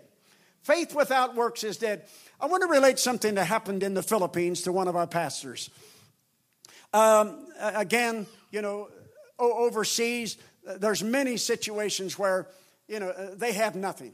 Faith 0.63 0.93
without 0.93 1.35
works 1.35 1.63
is 1.63 1.77
dead. 1.77 2.03
I 2.39 2.45
want 2.45 2.61
to 2.63 2.69
relate 2.69 2.99
something 2.99 3.35
that 3.35 3.45
happened 3.45 3.83
in 3.83 3.93
the 3.93 4.03
Philippines 4.03 4.61
to 4.63 4.71
one 4.71 4.87
of 4.87 4.95
our 4.95 5.07
pastors. 5.07 5.69
Um, 6.93 7.47
again, 7.59 8.25
you 8.51 8.61
know, 8.61 8.89
overseas, 9.37 10.37
there's 10.63 11.03
many 11.03 11.37
situations 11.37 12.17
where, 12.17 12.47
you 12.87 12.99
know, 12.99 13.13
they 13.35 13.53
have 13.53 13.75
nothing. 13.75 14.13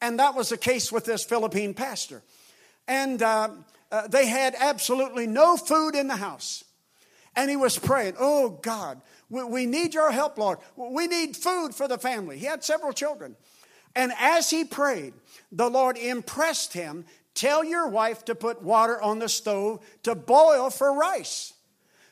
And 0.00 0.18
that 0.18 0.34
was 0.34 0.48
the 0.48 0.56
case 0.56 0.90
with 0.90 1.04
this 1.04 1.24
Philippine 1.24 1.74
pastor. 1.74 2.22
And 2.88 3.22
uh, 3.22 3.50
uh, 3.92 4.08
they 4.08 4.26
had 4.26 4.54
absolutely 4.58 5.26
no 5.26 5.56
food 5.56 5.94
in 5.94 6.08
the 6.08 6.16
house. 6.16 6.64
And 7.36 7.48
he 7.48 7.56
was 7.56 7.78
praying, 7.78 8.14
Oh 8.18 8.58
God, 8.62 9.00
we, 9.28 9.44
we 9.44 9.66
need 9.66 9.94
your 9.94 10.10
help, 10.10 10.36
Lord. 10.38 10.58
We 10.76 11.06
need 11.06 11.36
food 11.36 11.74
for 11.74 11.86
the 11.86 11.98
family. 11.98 12.38
He 12.38 12.46
had 12.46 12.64
several 12.64 12.92
children. 12.92 13.36
And 13.94 14.12
as 14.18 14.50
he 14.50 14.64
prayed, 14.64 15.14
the 15.52 15.68
Lord 15.68 15.96
impressed 15.96 16.72
him 16.72 17.04
tell 17.34 17.64
your 17.64 17.88
wife 17.88 18.24
to 18.26 18.34
put 18.34 18.62
water 18.62 19.00
on 19.00 19.18
the 19.18 19.28
stove 19.28 19.80
to 20.02 20.14
boil 20.14 20.70
for 20.70 20.92
rice. 20.92 21.52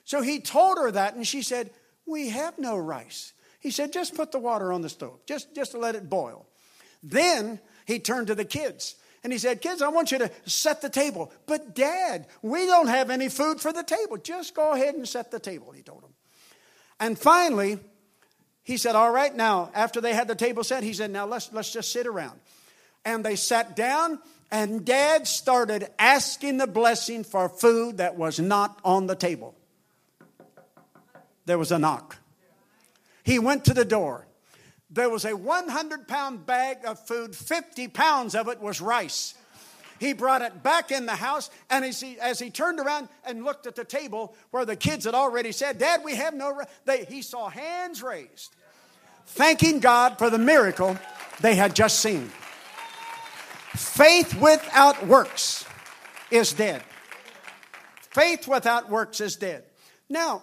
So 0.08 0.22
he 0.22 0.40
told 0.40 0.78
her 0.78 0.90
that, 0.92 1.16
and 1.16 1.26
she 1.26 1.42
said, 1.42 1.68
We 2.06 2.30
have 2.30 2.58
no 2.58 2.78
rice. 2.78 3.34
He 3.60 3.70
said, 3.70 3.92
Just 3.92 4.14
put 4.14 4.32
the 4.32 4.38
water 4.38 4.72
on 4.72 4.80
the 4.80 4.88
stove, 4.88 5.20
just, 5.26 5.54
just 5.54 5.74
let 5.74 5.94
it 5.94 6.08
boil. 6.08 6.46
Then 7.02 7.60
he 7.84 7.98
turned 7.98 8.28
to 8.28 8.34
the 8.34 8.46
kids 8.46 8.94
and 9.22 9.30
he 9.30 9.38
said, 9.38 9.60
Kids, 9.60 9.82
I 9.82 9.88
want 9.88 10.10
you 10.10 10.16
to 10.16 10.30
set 10.46 10.80
the 10.80 10.88
table. 10.88 11.30
But, 11.44 11.74
Dad, 11.74 12.26
we 12.40 12.64
don't 12.64 12.86
have 12.86 13.10
any 13.10 13.28
food 13.28 13.60
for 13.60 13.70
the 13.70 13.82
table. 13.82 14.16
Just 14.16 14.54
go 14.54 14.72
ahead 14.72 14.94
and 14.94 15.06
set 15.06 15.30
the 15.30 15.38
table, 15.38 15.72
he 15.72 15.82
told 15.82 16.02
them. 16.02 16.14
And 16.98 17.18
finally, 17.18 17.78
he 18.64 18.78
said, 18.78 18.94
All 18.94 19.12
right, 19.12 19.36
now, 19.36 19.70
after 19.74 20.00
they 20.00 20.14
had 20.14 20.26
the 20.26 20.34
table 20.34 20.64
set, 20.64 20.82
he 20.82 20.94
said, 20.94 21.10
Now 21.10 21.26
let's, 21.26 21.52
let's 21.52 21.70
just 21.70 21.92
sit 21.92 22.06
around. 22.06 22.40
And 23.04 23.22
they 23.22 23.36
sat 23.36 23.76
down, 23.76 24.20
and 24.50 24.86
Dad 24.86 25.26
started 25.26 25.86
asking 25.98 26.56
the 26.56 26.66
blessing 26.66 27.24
for 27.24 27.50
food 27.50 27.98
that 27.98 28.16
was 28.16 28.40
not 28.40 28.80
on 28.86 29.06
the 29.06 29.14
table. 29.14 29.54
There 31.48 31.56
was 31.56 31.72
a 31.72 31.78
knock. 31.78 32.18
He 33.24 33.38
went 33.38 33.64
to 33.64 33.72
the 33.72 33.86
door. 33.86 34.26
There 34.90 35.08
was 35.08 35.24
a 35.24 35.34
100 35.34 36.06
pound 36.06 36.44
bag 36.44 36.84
of 36.84 36.98
food, 37.06 37.34
50 37.34 37.88
pounds 37.88 38.34
of 38.34 38.48
it 38.48 38.60
was 38.60 38.82
rice. 38.82 39.32
He 39.98 40.12
brought 40.12 40.42
it 40.42 40.62
back 40.62 40.92
in 40.92 41.06
the 41.06 41.16
house, 41.16 41.48
and 41.70 41.86
as 41.86 42.02
he, 42.02 42.20
as 42.20 42.38
he 42.38 42.50
turned 42.50 42.80
around 42.80 43.08
and 43.24 43.44
looked 43.44 43.66
at 43.66 43.76
the 43.76 43.84
table 43.84 44.36
where 44.50 44.66
the 44.66 44.76
kids 44.76 45.06
had 45.06 45.14
already 45.14 45.52
said, 45.52 45.78
Dad, 45.78 46.02
we 46.04 46.16
have 46.16 46.34
no, 46.34 46.60
he 47.08 47.22
saw 47.22 47.48
hands 47.48 48.02
raised, 48.02 48.54
thanking 49.28 49.80
God 49.80 50.18
for 50.18 50.28
the 50.28 50.38
miracle 50.38 50.98
they 51.40 51.54
had 51.54 51.74
just 51.74 52.00
seen. 52.00 52.30
Faith 53.74 54.38
without 54.38 55.06
works 55.06 55.64
is 56.30 56.52
dead. 56.52 56.82
Faith 58.10 58.46
without 58.46 58.90
works 58.90 59.22
is 59.22 59.36
dead. 59.36 59.64
Now, 60.10 60.42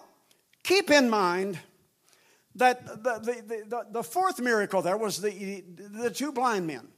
keep 0.66 0.90
in 0.90 1.08
mind 1.08 1.58
that 2.56 2.84
the, 2.86 3.20
the, 3.20 3.64
the, 3.68 3.86
the, 3.92 4.02
fourth 4.02 4.40
miracle 4.40 4.82
there 4.82 4.96
was 4.96 5.20
the, 5.20 5.62
the 5.76 6.10
two 6.10 6.32
blind 6.32 6.66
men. 6.66 6.88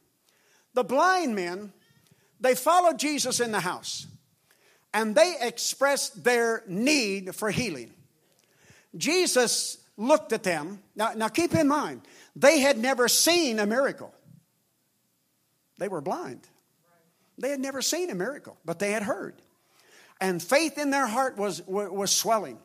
The 0.75 0.85
blind 0.85 1.35
men, 1.35 1.73
they 2.41 2.55
followed 2.55 2.99
Jesus 2.99 3.41
in 3.41 3.53
the 3.53 3.61
house 3.61 4.07
and 4.95 5.15
they 5.15 5.35
expressed 5.41 6.25
their 6.25 6.65
need 6.67 7.35
for 7.35 7.51
healing. 7.51 7.93
Jesus 8.97 9.79
looked 9.97 10.33
at 10.33 10.43
them. 10.43 10.81
Now, 10.97 11.13
now 11.15 11.29
keep 11.29 11.55
in 11.55 11.69
mind, 11.69 12.03
they 12.35 12.61
had 12.61 12.79
never 12.79 13.07
seen 13.07 13.59
a 13.59 13.67
miracle. 13.67 14.15
They 15.77 15.89
were 15.89 16.01
blind. 16.01 16.41
They 17.37 17.51
had 17.51 17.61
never 17.61 17.83
seen 17.83 18.11
a 18.11 18.15
miracle, 18.15 18.57
but 18.65 18.79
they 18.79 18.93
had 18.93 19.03
heard. 19.03 19.35
And 20.21 20.43
faith 20.43 20.79
in 20.79 20.91
their 20.91 21.07
heart 21.07 21.37
was, 21.37 21.63
was 21.67 22.11
swelling. 22.11 22.59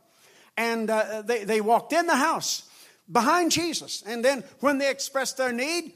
And 0.57 0.89
uh, 0.89 1.23
they, 1.23 1.43
they 1.43 1.61
walked 1.61 1.93
in 1.93 2.05
the 2.05 2.15
house 2.15 2.63
behind 3.11 3.51
Jesus. 3.51 4.03
And 4.05 4.23
then 4.23 4.43
when 4.59 4.77
they 4.77 4.89
expressed 4.89 5.37
their 5.37 5.51
need, 5.51 5.93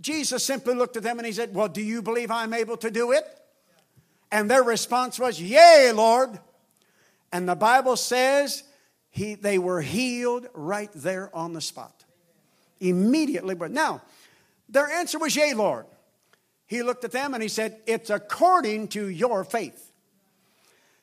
Jesus 0.00 0.44
simply 0.44 0.74
looked 0.74 0.96
at 0.96 1.02
them 1.02 1.18
and 1.18 1.26
he 1.26 1.32
said, 1.32 1.54
Well, 1.54 1.68
do 1.68 1.82
you 1.82 2.02
believe 2.02 2.30
I'm 2.30 2.52
able 2.52 2.76
to 2.78 2.90
do 2.90 3.12
it? 3.12 3.24
And 4.30 4.50
their 4.50 4.62
response 4.62 5.18
was, 5.18 5.40
Yea, 5.40 5.92
Lord. 5.94 6.38
And 7.32 7.48
the 7.48 7.56
Bible 7.56 7.96
says 7.96 8.62
he, 9.10 9.34
they 9.34 9.58
were 9.58 9.80
healed 9.80 10.46
right 10.54 10.90
there 10.94 11.34
on 11.34 11.52
the 11.52 11.60
spot. 11.60 12.04
Immediately. 12.80 13.54
But 13.54 13.70
now, 13.70 14.02
their 14.68 14.88
answer 14.88 15.18
was, 15.18 15.34
Yea, 15.34 15.54
Lord. 15.54 15.86
He 16.66 16.82
looked 16.82 17.04
at 17.04 17.12
them 17.12 17.32
and 17.32 17.42
he 17.42 17.48
said, 17.48 17.80
It's 17.86 18.10
according 18.10 18.88
to 18.88 19.08
your 19.08 19.44
faith. 19.44 19.92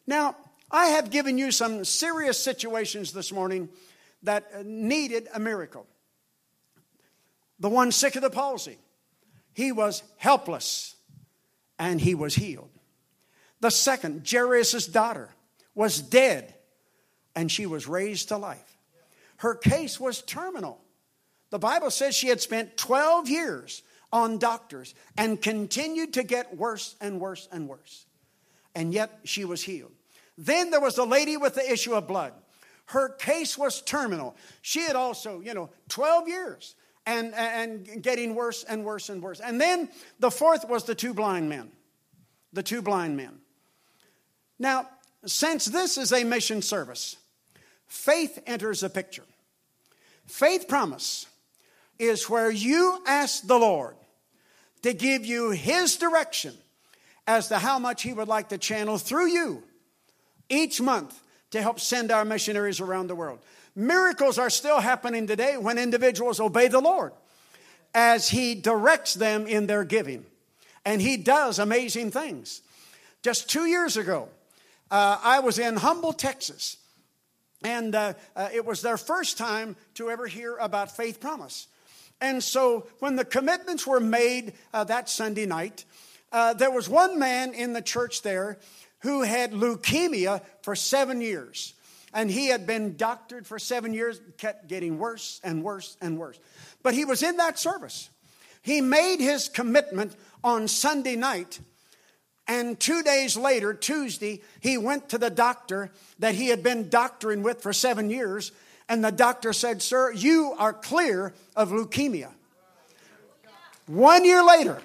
Now, 0.05 0.35
I 0.73 0.87
have 0.87 1.11
given 1.11 1.37
you 1.37 1.51
some 1.51 1.85
serious 1.85 2.43
situations 2.43 3.13
this 3.13 3.31
morning 3.31 3.69
that 4.23 4.49
uh, 4.53 4.63
needed 4.65 5.27
a 5.31 5.39
miracle. 5.39 5.85
The 7.59 7.69
one 7.69 7.91
sick 7.91 8.15
of 8.15 8.23
the 8.23 8.31
palsy, 8.31 8.79
he 9.53 9.71
was 9.71 10.01
helpless 10.17 10.95
and 11.77 12.01
he 12.01 12.15
was 12.15 12.33
healed. 12.33 12.71
The 13.59 13.69
second, 13.69 14.27
Jairus' 14.29 14.87
daughter, 14.87 15.29
was 15.75 16.01
dead 16.01 16.55
and 17.35 17.51
she 17.51 17.67
was 17.67 17.87
raised 17.87 18.29
to 18.29 18.37
life. 18.37 18.77
Her 19.37 19.53
case 19.53 19.99
was 19.99 20.23
terminal. 20.23 20.81
The 21.51 21.59
Bible 21.59 21.91
says 21.91 22.15
she 22.15 22.29
had 22.29 22.41
spent 22.41 22.77
12 22.77 23.29
years 23.29 23.83
on 24.11 24.39
doctors 24.39 24.95
and 25.17 25.39
continued 25.39 26.13
to 26.13 26.23
get 26.23 26.57
worse 26.57 26.95
and 26.99 27.19
worse 27.19 27.47
and 27.51 27.69
worse. 27.69 28.07
And 28.73 28.91
yet 28.91 29.19
she 29.23 29.45
was 29.45 29.61
healed. 29.61 29.91
Then 30.37 30.71
there 30.71 30.81
was 30.81 30.95
the 30.95 31.05
lady 31.05 31.37
with 31.37 31.55
the 31.55 31.71
issue 31.71 31.93
of 31.93 32.07
blood. 32.07 32.33
Her 32.85 33.09
case 33.09 33.57
was 33.57 33.81
terminal. 33.81 34.35
She 34.61 34.81
had 34.81 34.95
also, 34.95 35.39
you 35.41 35.53
know, 35.53 35.69
12 35.89 36.27
years 36.27 36.75
and, 37.05 37.33
and 37.33 38.01
getting 38.01 38.35
worse 38.35 38.63
and 38.63 38.83
worse 38.83 39.09
and 39.09 39.21
worse. 39.21 39.39
And 39.39 39.59
then 39.59 39.89
the 40.19 40.31
fourth 40.31 40.67
was 40.67 40.83
the 40.83 40.95
two 40.95 41.13
blind 41.13 41.49
men. 41.49 41.71
The 42.51 42.63
two 42.63 42.81
blind 42.81 43.17
men. 43.17 43.39
Now, 44.59 44.89
since 45.25 45.65
this 45.65 45.97
is 45.97 46.11
a 46.11 46.23
mission 46.23 46.61
service, 46.61 47.17
faith 47.87 48.39
enters 48.45 48.81
the 48.81 48.89
picture. 48.89 49.23
Faith 50.25 50.67
promise 50.67 51.25
is 51.99 52.29
where 52.29 52.51
you 52.51 53.01
ask 53.07 53.45
the 53.45 53.57
Lord 53.57 53.95
to 54.81 54.93
give 54.93 55.25
you 55.25 55.51
His 55.51 55.95
direction 55.95 56.53
as 57.25 57.47
to 57.47 57.59
how 57.59 57.79
much 57.79 58.03
He 58.03 58.13
would 58.13 58.27
like 58.27 58.49
to 58.49 58.57
channel 58.57 58.97
through 58.97 59.27
you 59.27 59.63
each 60.49 60.81
month 60.81 61.19
to 61.51 61.61
help 61.61 61.79
send 61.79 62.11
our 62.11 62.25
missionaries 62.25 62.79
around 62.79 63.07
the 63.07 63.15
world. 63.15 63.39
Miracles 63.75 64.37
are 64.37 64.49
still 64.49 64.79
happening 64.79 65.27
today 65.27 65.57
when 65.57 65.77
individuals 65.77 66.39
obey 66.39 66.67
the 66.67 66.79
Lord 66.79 67.11
as 67.93 68.29
He 68.29 68.55
directs 68.55 69.13
them 69.13 69.47
in 69.47 69.67
their 69.67 69.83
giving. 69.83 70.25
And 70.85 71.01
He 71.01 71.17
does 71.17 71.59
amazing 71.59 72.11
things. 72.11 72.61
Just 73.21 73.49
two 73.49 73.65
years 73.65 73.97
ago, 73.97 74.29
uh, 74.91 75.17
I 75.23 75.39
was 75.39 75.57
in 75.57 75.77
Humble, 75.77 76.13
Texas, 76.13 76.77
and 77.63 77.95
uh, 77.95 78.13
uh, 78.35 78.49
it 78.53 78.65
was 78.65 78.81
their 78.81 78.97
first 78.97 79.37
time 79.37 79.75
to 79.95 80.09
ever 80.09 80.27
hear 80.27 80.57
about 80.57 80.95
faith 80.95 81.19
promise. 81.19 81.67
And 82.19 82.43
so 82.43 82.87
when 82.99 83.15
the 83.15 83.25
commitments 83.25 83.87
were 83.87 83.99
made 83.99 84.53
uh, 84.73 84.83
that 84.85 85.09
Sunday 85.09 85.45
night, 85.45 85.85
uh, 86.31 86.53
there 86.53 86.71
was 86.71 86.89
one 86.89 87.19
man 87.19 87.53
in 87.53 87.73
the 87.73 87.81
church 87.81 88.21
there 88.21 88.57
who 89.03 89.21
had 89.21 89.51
leukemia 89.51 90.41
for 90.61 90.75
seven 90.75 91.21
years. 91.21 91.73
And 92.13 92.31
he 92.31 92.47
had 92.47 92.65
been 92.65 92.95
doctored 92.95 93.45
for 93.45 93.59
seven 93.59 93.93
years, 93.93 94.19
kept 94.37 94.67
getting 94.67 94.97
worse 94.97 95.41
and 95.43 95.63
worse 95.63 95.97
and 96.01 96.17
worse. 96.17 96.39
But 96.83 96.93
he 96.93 97.05
was 97.05 97.21
in 97.21 97.37
that 97.37 97.59
service. 97.59 98.09
He 98.61 98.81
made 98.81 99.19
his 99.19 99.49
commitment 99.49 100.15
on 100.43 100.67
Sunday 100.67 101.17
night. 101.17 101.59
And 102.47 102.79
two 102.79 103.03
days 103.03 103.35
later, 103.35 103.73
Tuesday, 103.73 104.41
he 104.61 104.77
went 104.77 105.09
to 105.09 105.17
the 105.17 105.29
doctor 105.29 105.91
that 106.19 106.35
he 106.35 106.47
had 106.47 106.63
been 106.63 106.89
doctoring 106.89 107.43
with 107.43 107.61
for 107.61 107.73
seven 107.73 108.09
years. 108.09 108.51
And 108.87 109.03
the 109.03 109.11
doctor 109.11 109.51
said, 109.51 109.81
Sir, 109.81 110.13
you 110.13 110.55
are 110.57 110.71
clear 110.71 111.33
of 111.55 111.69
leukemia. 111.69 112.29
One 113.87 114.23
year 114.23 114.43
later, 114.45 114.81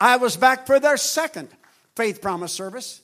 I 0.00 0.16
was 0.16 0.36
back 0.36 0.66
for 0.66 0.78
their 0.78 0.96
second 0.96 1.48
faith 1.96 2.20
promise 2.20 2.52
service. 2.52 3.00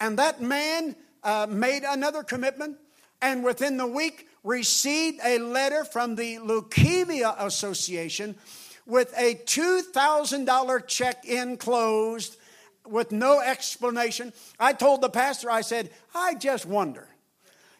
And 0.00 0.18
that 0.18 0.40
man 0.40 0.96
uh, 1.22 1.46
made 1.48 1.82
another 1.84 2.22
commitment, 2.22 2.76
and 3.20 3.44
within 3.44 3.76
the 3.76 3.86
week 3.86 4.28
received 4.44 5.20
a 5.24 5.38
letter 5.38 5.84
from 5.84 6.14
the 6.14 6.36
Leukemia 6.36 7.34
Association 7.44 8.36
with 8.86 9.12
a 9.18 9.34
$2,000 9.34 10.86
check 10.86 11.24
enclosed 11.26 12.36
with 12.86 13.12
no 13.12 13.40
explanation. 13.40 14.32
I 14.58 14.72
told 14.72 15.02
the 15.02 15.10
pastor, 15.10 15.50
I 15.50 15.60
said, 15.60 15.90
I 16.14 16.34
just 16.34 16.64
wonder 16.64 17.06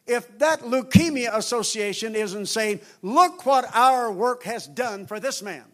if 0.07 0.39
that 0.39 0.61
Leukemia 0.61 1.35
Association 1.37 2.15
isn't 2.15 2.47
saying, 2.47 2.81
look 3.03 3.47
what 3.47 3.65
our 3.75 4.11
work 4.11 4.43
has 4.45 4.67
done 4.67 5.07
for 5.07 5.21
this 5.21 5.43
man. 5.43 5.65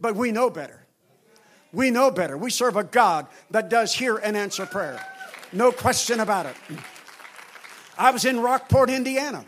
But 0.00 0.16
we 0.16 0.32
know 0.32 0.50
better. 0.50 0.86
We 1.72 1.90
know 1.90 2.10
better. 2.10 2.36
We 2.36 2.50
serve 2.50 2.76
a 2.76 2.84
God 2.84 3.26
that 3.50 3.68
does 3.68 3.94
hear 3.94 4.16
and 4.16 4.36
answer 4.36 4.66
prayer. 4.66 5.04
No 5.52 5.72
question 5.72 6.20
about 6.20 6.46
it. 6.46 6.54
I 7.98 8.12
was 8.12 8.24
in 8.24 8.38
Rockport, 8.40 8.88
Indiana, 8.88 9.44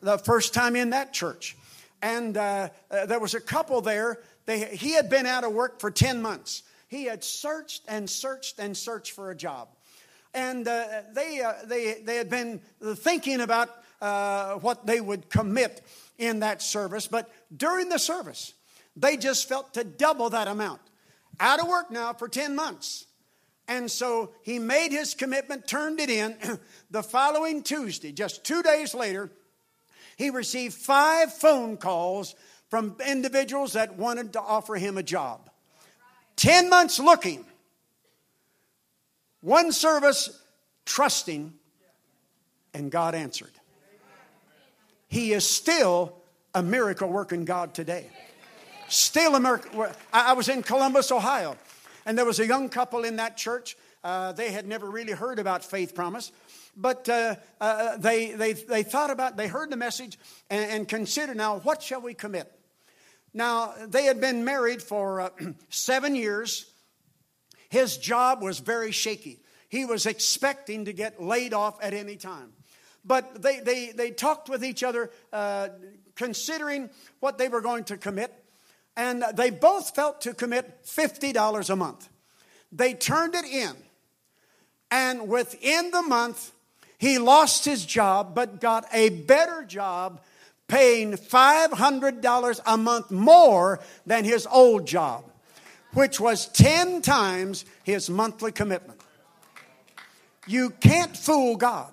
the 0.00 0.16
first 0.16 0.54
time 0.54 0.76
in 0.76 0.90
that 0.90 1.12
church. 1.12 1.56
And 2.00 2.36
uh, 2.36 2.68
uh, 2.88 3.06
there 3.06 3.18
was 3.18 3.34
a 3.34 3.40
couple 3.40 3.80
there. 3.80 4.20
They, 4.46 4.76
he 4.76 4.92
had 4.92 5.10
been 5.10 5.26
out 5.26 5.42
of 5.42 5.52
work 5.52 5.80
for 5.80 5.90
10 5.90 6.22
months. 6.22 6.62
He 6.86 7.04
had 7.04 7.24
searched 7.24 7.82
and 7.88 8.08
searched 8.08 8.60
and 8.60 8.76
searched 8.76 9.12
for 9.12 9.32
a 9.32 9.34
job. 9.34 9.68
And 10.34 10.68
uh, 10.68 11.02
they, 11.12 11.42
uh, 11.42 11.54
they, 11.64 12.00
they 12.04 12.16
had 12.16 12.30
been 12.30 12.60
thinking 12.80 13.40
about 13.40 13.70
uh, 14.00 14.54
what 14.54 14.86
they 14.86 15.00
would 15.00 15.28
commit 15.30 15.82
in 16.16 16.40
that 16.40 16.62
service. 16.62 17.08
But 17.08 17.28
during 17.54 17.88
the 17.88 17.98
service, 17.98 18.54
they 18.94 19.16
just 19.16 19.48
felt 19.48 19.74
to 19.74 19.82
double 19.82 20.30
that 20.30 20.46
amount. 20.46 20.80
Out 21.40 21.60
of 21.60 21.66
work 21.66 21.90
now 21.90 22.12
for 22.12 22.28
10 22.28 22.54
months. 22.54 23.06
And 23.70 23.88
so 23.88 24.32
he 24.42 24.58
made 24.58 24.90
his 24.90 25.14
commitment, 25.14 25.68
turned 25.68 26.00
it 26.00 26.10
in. 26.10 26.36
the 26.90 27.04
following 27.04 27.62
Tuesday, 27.62 28.10
just 28.10 28.42
two 28.44 28.64
days 28.64 28.94
later, 28.94 29.30
he 30.16 30.30
received 30.30 30.74
five 30.74 31.32
phone 31.32 31.76
calls 31.76 32.34
from 32.68 32.96
individuals 33.06 33.74
that 33.74 33.96
wanted 33.96 34.32
to 34.32 34.40
offer 34.40 34.74
him 34.74 34.98
a 34.98 35.04
job. 35.04 35.48
10 36.34 36.68
months 36.68 36.98
looking, 36.98 37.44
one 39.40 39.70
service 39.70 40.42
trusting, 40.84 41.54
and 42.74 42.90
God 42.90 43.14
answered. 43.14 43.52
He 45.06 45.32
is 45.32 45.48
still 45.48 46.16
a 46.56 46.62
miracle 46.62 47.08
working 47.08 47.44
God 47.44 47.72
today. 47.72 48.08
Still 48.88 49.36
a 49.36 49.40
miracle. 49.40 49.86
I 50.12 50.32
was 50.32 50.48
in 50.48 50.64
Columbus, 50.64 51.12
Ohio, 51.12 51.56
and 52.10 52.18
there 52.18 52.26
was 52.26 52.40
a 52.40 52.46
young 52.46 52.68
couple 52.68 53.04
in 53.04 53.14
that 53.16 53.36
church. 53.36 53.76
Uh, 54.02 54.32
they 54.32 54.50
had 54.50 54.66
never 54.66 54.90
really 54.90 55.12
heard 55.12 55.38
about 55.38 55.64
faith 55.64 55.94
promise, 55.94 56.32
but 56.76 57.08
uh, 57.08 57.36
uh, 57.60 57.98
they, 57.98 58.32
they, 58.32 58.52
they 58.52 58.82
thought 58.82 59.10
about, 59.10 59.36
they 59.36 59.46
heard 59.46 59.70
the 59.70 59.76
message 59.76 60.18
and, 60.50 60.68
and 60.72 60.88
considered 60.88 61.36
now, 61.36 61.60
what 61.60 61.80
shall 61.80 62.00
we 62.00 62.12
commit? 62.12 62.50
Now, 63.32 63.74
they 63.86 64.06
had 64.06 64.20
been 64.20 64.44
married 64.44 64.82
for 64.82 65.20
uh, 65.20 65.30
seven 65.68 66.16
years. 66.16 66.72
His 67.68 67.96
job 67.96 68.42
was 68.42 68.58
very 68.58 68.90
shaky. 68.90 69.38
He 69.68 69.84
was 69.84 70.04
expecting 70.04 70.86
to 70.86 70.92
get 70.92 71.22
laid 71.22 71.54
off 71.54 71.78
at 71.80 71.94
any 71.94 72.16
time. 72.16 72.54
But 73.04 73.40
they, 73.40 73.60
they, 73.60 73.92
they 73.92 74.10
talked 74.10 74.48
with 74.48 74.64
each 74.64 74.82
other, 74.82 75.12
uh, 75.32 75.68
considering 76.16 76.90
what 77.20 77.38
they 77.38 77.48
were 77.48 77.60
going 77.60 77.84
to 77.84 77.96
commit, 77.96 78.34
and 78.96 79.24
they 79.34 79.50
both 79.50 79.94
felt 79.94 80.20
to 80.22 80.34
commit 80.34 80.84
$50 80.84 81.70
a 81.70 81.76
month. 81.76 82.08
They 82.72 82.94
turned 82.94 83.34
it 83.34 83.44
in, 83.44 83.72
and 84.90 85.28
within 85.28 85.90
the 85.90 86.02
month, 86.02 86.52
he 86.98 87.18
lost 87.18 87.64
his 87.64 87.86
job, 87.86 88.34
but 88.34 88.60
got 88.60 88.86
a 88.92 89.08
better 89.08 89.64
job 89.64 90.20
paying 90.68 91.12
$500 91.14 92.60
a 92.66 92.76
month 92.76 93.10
more 93.10 93.80
than 94.06 94.24
his 94.24 94.46
old 94.46 94.86
job, 94.86 95.24
which 95.94 96.20
was 96.20 96.46
10 96.48 97.02
times 97.02 97.64
his 97.82 98.08
monthly 98.08 98.52
commitment. 98.52 99.00
You 100.46 100.70
can't 100.70 101.16
fool 101.16 101.56
God, 101.56 101.92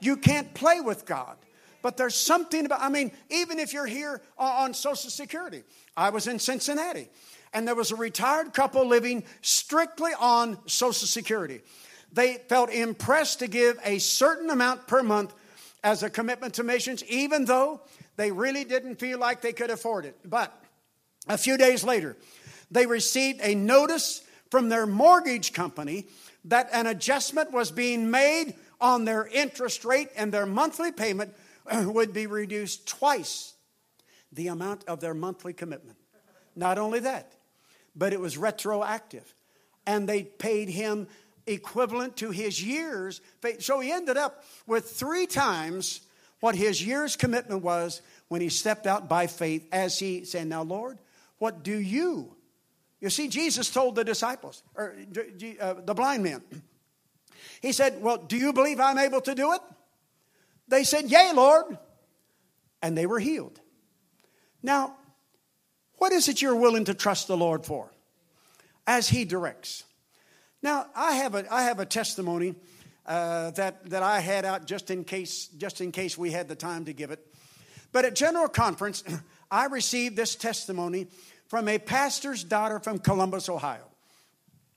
you 0.00 0.16
can't 0.16 0.52
play 0.54 0.80
with 0.80 1.04
God. 1.04 1.36
But 1.80 1.96
there's 1.96 2.16
something 2.16 2.66
about, 2.66 2.80
I 2.80 2.88
mean, 2.88 3.12
even 3.30 3.60
if 3.60 3.72
you're 3.72 3.86
here 3.86 4.20
on 4.36 4.74
Social 4.74 5.10
Security, 5.10 5.62
I 5.98 6.10
was 6.10 6.26
in 6.26 6.38
Cincinnati 6.38 7.08
and 7.52 7.66
there 7.66 7.74
was 7.74 7.90
a 7.90 7.96
retired 7.96 8.54
couple 8.54 8.86
living 8.86 9.24
strictly 9.42 10.12
on 10.18 10.58
Social 10.66 11.06
Security 11.06 11.60
they 12.12 12.38
felt 12.48 12.70
impressed 12.70 13.40
to 13.40 13.46
give 13.46 13.78
a 13.84 13.98
certain 13.98 14.50
amount 14.50 14.86
per 14.86 15.02
month 15.02 15.34
as 15.84 16.02
a 16.02 16.10
commitment 16.10 16.54
to 16.54 16.62
missions, 16.62 17.04
even 17.04 17.44
though 17.44 17.80
they 18.16 18.32
really 18.32 18.64
didn't 18.64 18.96
feel 18.96 19.18
like 19.18 19.42
they 19.42 19.52
could 19.52 19.70
afford 19.70 20.04
it. 20.04 20.16
But 20.24 20.52
a 21.28 21.38
few 21.38 21.56
days 21.56 21.84
later, 21.84 22.16
they 22.70 22.86
received 22.86 23.40
a 23.42 23.54
notice 23.54 24.22
from 24.50 24.68
their 24.68 24.86
mortgage 24.86 25.52
company 25.52 26.06
that 26.46 26.68
an 26.72 26.86
adjustment 26.86 27.52
was 27.52 27.70
being 27.70 28.10
made 28.10 28.54
on 28.80 29.04
their 29.04 29.26
interest 29.26 29.84
rate 29.84 30.08
and 30.16 30.32
their 30.32 30.46
monthly 30.46 30.92
payment 30.92 31.34
would 31.72 32.12
be 32.12 32.26
reduced 32.26 32.86
twice 32.88 33.52
the 34.32 34.48
amount 34.48 34.84
of 34.86 35.00
their 35.00 35.14
monthly 35.14 35.52
commitment. 35.52 35.98
Not 36.54 36.78
only 36.78 37.00
that, 37.00 37.32
but 37.94 38.12
it 38.12 38.20
was 38.20 38.36
retroactive. 38.36 39.34
And 39.86 40.08
they 40.08 40.22
paid 40.22 40.68
him 40.68 41.08
equivalent 41.46 42.16
to 42.18 42.30
his 42.30 42.62
years. 42.62 43.20
So 43.60 43.80
he 43.80 43.90
ended 43.90 44.16
up 44.16 44.44
with 44.66 44.90
three 44.90 45.26
times 45.26 46.00
what 46.40 46.54
his 46.54 46.84
year's 46.84 47.16
commitment 47.16 47.62
was 47.62 48.02
when 48.28 48.40
he 48.40 48.48
stepped 48.48 48.86
out 48.86 49.08
by 49.08 49.26
faith 49.26 49.66
as 49.72 49.98
he 49.98 50.24
said, 50.24 50.46
Now, 50.46 50.62
Lord, 50.62 50.98
what 51.38 51.62
do 51.62 51.76
you? 51.76 52.34
You 53.00 53.10
see, 53.10 53.28
Jesus 53.28 53.70
told 53.70 53.94
the 53.94 54.04
disciples, 54.04 54.62
or 54.74 54.94
uh, 55.60 55.74
the 55.84 55.94
blind 55.94 56.22
man, 56.22 56.42
He 57.60 57.72
said, 57.72 58.02
Well, 58.02 58.18
do 58.18 58.36
you 58.36 58.52
believe 58.52 58.80
I'm 58.80 58.98
able 58.98 59.20
to 59.22 59.34
do 59.34 59.52
it? 59.52 59.60
They 60.68 60.84
said, 60.84 61.10
Yea, 61.10 61.32
Lord. 61.34 61.78
And 62.82 62.96
they 62.96 63.06
were 63.06 63.18
healed. 63.18 63.60
Now, 64.62 64.96
what 65.96 66.12
is 66.12 66.28
it 66.28 66.42
you're 66.42 66.56
willing 66.56 66.84
to 66.86 66.94
trust 66.94 67.28
the 67.28 67.36
Lord 67.36 67.64
for 67.64 67.92
as 68.86 69.08
He 69.08 69.24
directs? 69.24 69.84
Now, 70.62 70.86
I 70.94 71.12
have 71.12 71.34
a, 71.34 71.52
I 71.52 71.62
have 71.62 71.78
a 71.78 71.86
testimony 71.86 72.54
uh, 73.06 73.52
that, 73.52 73.88
that 73.90 74.02
I 74.02 74.20
had 74.20 74.44
out 74.44 74.66
just 74.66 74.90
in, 74.90 75.04
case, 75.04 75.48
just 75.56 75.80
in 75.80 75.92
case 75.92 76.18
we 76.18 76.30
had 76.30 76.48
the 76.48 76.56
time 76.56 76.84
to 76.86 76.92
give 76.92 77.10
it. 77.10 77.24
But 77.92 78.04
at 78.04 78.14
General 78.14 78.48
Conference, 78.48 79.02
I 79.50 79.66
received 79.66 80.16
this 80.16 80.34
testimony 80.34 81.06
from 81.46 81.68
a 81.68 81.78
pastor's 81.78 82.44
daughter 82.44 82.78
from 82.78 82.98
Columbus, 82.98 83.48
Ohio. 83.48 83.88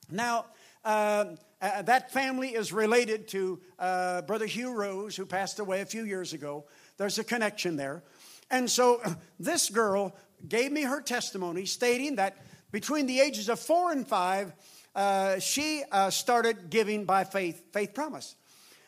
Now, 0.10 0.46
uh, 0.86 1.26
uh, 1.62 1.82
that 1.84 2.12
family 2.12 2.50
is 2.50 2.74
related 2.74 3.28
to 3.30 3.60
uh, 3.78 4.22
Brother 4.24 4.46
Hugh 4.46 4.74
Rose, 4.74 5.16
who 5.16 5.26
passed 5.26 5.60
away 5.60 5.82
a 5.82 5.86
few 5.86 6.06
years 6.06 6.34
ago. 6.34 6.66
There's 6.98 7.20
a 7.20 7.24
connection 7.24 7.76
there. 7.76 8.04
And 8.52 8.70
so 8.70 9.02
this 9.40 9.70
girl 9.70 10.16
gave 10.48 10.72
me 10.72 10.84
her 10.84 11.02
testimony 11.02 11.66
stating 11.66 12.18
that 12.18 12.38
between 12.72 13.08
the 13.08 13.20
ages 13.20 13.50
of 13.50 13.60
four 13.60 13.92
and 13.92 14.08
five, 14.08 14.54
uh, 14.96 15.40
she 15.40 15.84
uh, 15.92 16.10
started 16.10 16.70
giving 16.70 17.06
by 17.06 17.24
faith, 17.24 17.64
faith 17.74 17.94
promise. 17.94 18.36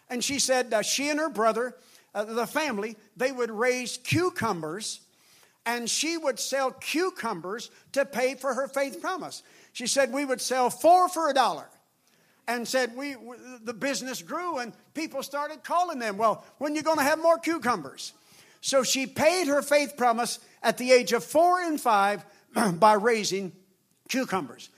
And 0.10 0.23
she 0.23 0.39
said 0.39 0.73
uh, 0.73 0.82
she 0.82 1.10
and 1.10 1.19
her 1.19 1.30
brother, 1.30 1.76
uh, 2.13 2.26
the 2.26 2.45
family, 2.45 2.97
they 3.17 3.32
would 3.32 3.49
raise 3.49 3.97
cucumbers 3.97 4.99
and 5.65 5.89
she 5.89 6.17
would 6.17 6.39
sell 6.39 6.71
cucumbers 6.71 7.71
to 7.93 8.06
pay 8.06 8.36
for 8.36 8.54
her 8.54 8.67
faith 8.67 9.02
promise. 9.02 9.43
She 9.71 9.88
said 9.88 10.12
we 10.12 10.26
would 10.26 10.41
sell 10.41 10.69
four 10.69 11.08
for 11.08 11.30
a 11.30 11.34
dollar. 11.34 11.69
And 12.45 12.67
said 12.67 12.93
we, 12.97 13.15
the 13.63 13.73
business 13.73 14.21
grew 14.21 14.58
and 14.58 14.73
people 14.93 15.23
started 15.23 15.63
calling 15.63 15.99
them. 15.99 16.17
Well, 16.17 16.43
when 16.58 16.76
you 16.76 16.82
going 16.82 16.97
to 16.97 17.04
have 17.04 17.21
more 17.21 17.38
cucumbers? 17.38 18.12
So 18.63 18.84
she 18.84 19.08
paid 19.08 19.47
her 19.47 19.62
faith 19.62 19.97
promise 19.97 20.39
at 20.63 20.78
the 20.78 20.93
age 20.93 21.12
of 21.12 21.21
four 21.21 21.60
and 21.60 21.80
five 21.80 22.23
by 22.80 22.93
raising 22.93 23.52
cucumbers. 24.08 24.69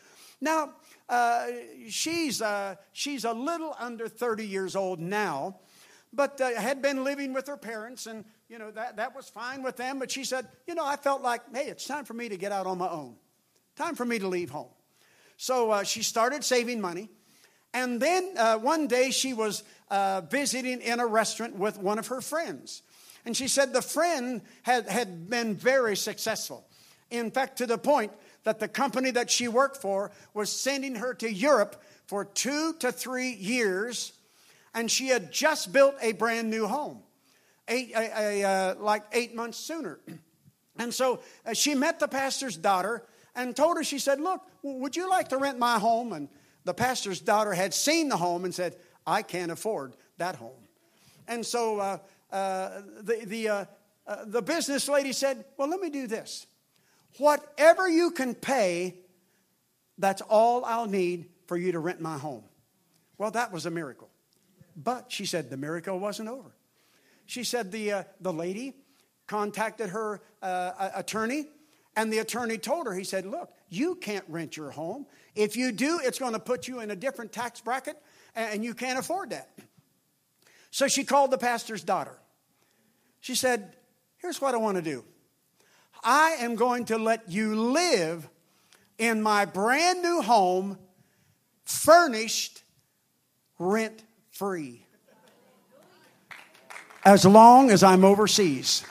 Now, 0.41 0.73
uh, 1.07 1.45
she's, 1.87 2.41
uh, 2.41 2.77
she's 2.93 3.25
a 3.25 3.31
little 3.31 3.75
under 3.77 4.07
30 4.07 4.43
years 4.43 4.75
old 4.75 4.99
now, 4.99 5.59
but 6.11 6.41
uh, 6.41 6.59
had 6.59 6.81
been 6.81 7.03
living 7.03 7.31
with 7.31 7.45
her 7.45 7.57
parents, 7.57 8.07
and 8.07 8.25
you 8.49 8.57
know 8.57 8.71
that, 8.71 8.97
that 8.97 9.15
was 9.15 9.29
fine 9.29 9.61
with 9.61 9.77
them. 9.77 9.99
But 9.99 10.09
she 10.09 10.23
said, 10.23 10.47
you 10.65 10.73
know, 10.73 10.83
I 10.83 10.95
felt 10.95 11.21
like, 11.21 11.41
hey, 11.53 11.67
it's 11.67 11.85
time 11.85 12.05
for 12.05 12.15
me 12.15 12.27
to 12.29 12.37
get 12.37 12.51
out 12.51 12.65
on 12.65 12.79
my 12.79 12.89
own, 12.89 13.17
time 13.75 13.93
for 13.93 14.05
me 14.05 14.17
to 14.17 14.27
leave 14.27 14.49
home. 14.49 14.71
So 15.37 15.69
uh, 15.69 15.83
she 15.83 16.01
started 16.01 16.43
saving 16.43 16.81
money, 16.81 17.07
and 17.71 18.01
then 18.01 18.33
uh, 18.35 18.57
one 18.57 18.87
day 18.87 19.11
she 19.11 19.35
was 19.35 19.61
uh, 19.91 20.21
visiting 20.21 20.81
in 20.81 20.99
a 20.99 21.05
restaurant 21.05 21.55
with 21.55 21.77
one 21.77 21.99
of 21.99 22.07
her 22.07 22.21
friends, 22.21 22.81
and 23.25 23.35
she 23.35 23.47
said 23.47 23.73
the 23.73 23.81
friend 23.81 24.41
had, 24.63 24.87
had 24.87 25.29
been 25.29 25.55
very 25.55 25.95
successful. 25.95 26.67
In 27.09 27.31
fact, 27.31 27.57
to 27.57 27.65
the 27.65 27.77
point 27.77 28.11
that 28.43 28.59
the 28.59 28.67
company 28.67 29.11
that 29.11 29.29
she 29.29 29.47
worked 29.47 29.77
for 29.77 30.11
was 30.33 30.51
sending 30.51 30.95
her 30.95 31.13
to 31.15 31.31
Europe 31.31 31.81
for 32.07 32.25
two 32.25 32.73
to 32.79 32.91
three 32.91 33.31
years, 33.31 34.13
and 34.73 34.89
she 34.89 35.07
had 35.07 35.31
just 35.31 35.73
built 35.73 35.95
a 36.01 36.11
brand 36.13 36.49
new 36.49 36.67
home, 36.67 36.99
eight, 37.67 37.91
a, 37.95 38.41
a, 38.41 38.43
uh, 38.43 38.75
like 38.79 39.03
eight 39.11 39.35
months 39.35 39.57
sooner. 39.57 39.99
And 40.77 40.93
so 40.93 41.21
uh, 41.45 41.53
she 41.53 41.73
met 41.73 42.01
the 42.01 42.07
pastor's 42.09 42.57
daughter 42.57 43.05
and 43.33 43.55
told 43.55 43.77
her, 43.77 43.83
she 43.85 43.97
said, 43.97 44.19
Look, 44.19 44.41
would 44.61 44.93
you 44.93 45.09
like 45.09 45.29
to 45.29 45.37
rent 45.37 45.57
my 45.57 45.79
home? 45.79 46.11
And 46.11 46.27
the 46.65 46.73
pastor's 46.73 47.21
daughter 47.21 47.53
had 47.53 47.73
seen 47.73 48.09
the 48.09 48.17
home 48.17 48.43
and 48.43 48.53
said, 48.53 48.75
I 49.07 49.21
can't 49.21 49.53
afford 49.53 49.95
that 50.17 50.35
home. 50.35 50.67
And 51.29 51.45
so 51.45 51.79
uh, 51.79 51.97
uh, 52.35 52.81
the, 53.01 53.21
the, 53.25 53.47
uh, 53.47 53.65
uh, 54.05 54.25
the 54.25 54.41
business 54.41 54.89
lady 54.89 55.13
said, 55.13 55.45
Well, 55.55 55.69
let 55.69 55.79
me 55.79 55.89
do 55.89 56.05
this. 56.05 56.45
Whatever 57.17 57.87
you 57.87 58.11
can 58.11 58.35
pay, 58.35 58.95
that's 59.97 60.21
all 60.21 60.65
I'll 60.65 60.87
need 60.87 61.29
for 61.47 61.55
you 61.55 61.71
to 61.71 61.79
rent 61.79 62.01
my 62.01 62.17
home. 62.17 62.43
Well, 63.17 63.31
that 63.31 63.53
was 63.53 63.65
a 63.65 63.71
miracle. 63.71 64.09
But 64.75 65.13
she 65.13 65.25
said 65.25 65.49
the 65.49 65.55
miracle 65.55 65.97
wasn't 65.97 66.27
over. 66.27 66.51
She 67.25 67.45
said 67.45 67.71
the, 67.71 67.91
uh, 67.93 68.03
the 68.19 68.33
lady 68.33 68.73
contacted 69.27 69.91
her 69.91 70.21
uh, 70.41 70.89
attorney, 70.93 71.47
and 71.95 72.11
the 72.11 72.17
attorney 72.17 72.57
told 72.57 72.85
her, 72.85 72.93
he 72.93 73.05
said, 73.05 73.25
Look, 73.25 73.49
you 73.69 73.95
can't 73.95 74.25
rent 74.27 74.57
your 74.57 74.71
home. 74.71 75.05
If 75.35 75.55
you 75.55 75.71
do, 75.71 76.01
it's 76.03 76.19
going 76.19 76.33
to 76.33 76.39
put 76.39 76.67
you 76.67 76.81
in 76.81 76.91
a 76.91 76.97
different 76.97 77.31
tax 77.31 77.61
bracket, 77.61 77.95
and 78.35 78.61
you 78.61 78.73
can't 78.73 78.99
afford 78.99 79.29
that. 79.29 79.49
So 80.69 80.89
she 80.89 81.05
called 81.05 81.31
the 81.31 81.37
pastor's 81.37 81.81
daughter. 81.81 82.19
She 83.25 83.33
said, 83.33 83.75
Here's 84.17 84.39
what 84.39 84.53
I 84.53 84.57
want 84.57 84.77
to 84.77 84.83
do 84.83 85.03
I 86.03 86.37
am 86.41 86.53
going 86.53 86.85
to 86.85 86.99
let 86.99 87.27
you 87.27 87.55
live 87.55 88.29
in 88.99 89.23
my 89.23 89.45
brand 89.45 90.03
new 90.03 90.21
home, 90.21 90.77
furnished, 91.63 92.61
rent 93.57 94.03
free 94.29 94.85
as 97.03 97.25
long 97.25 97.71
as 97.71 97.81
I'm 97.81 98.05
overseas. 98.05 98.83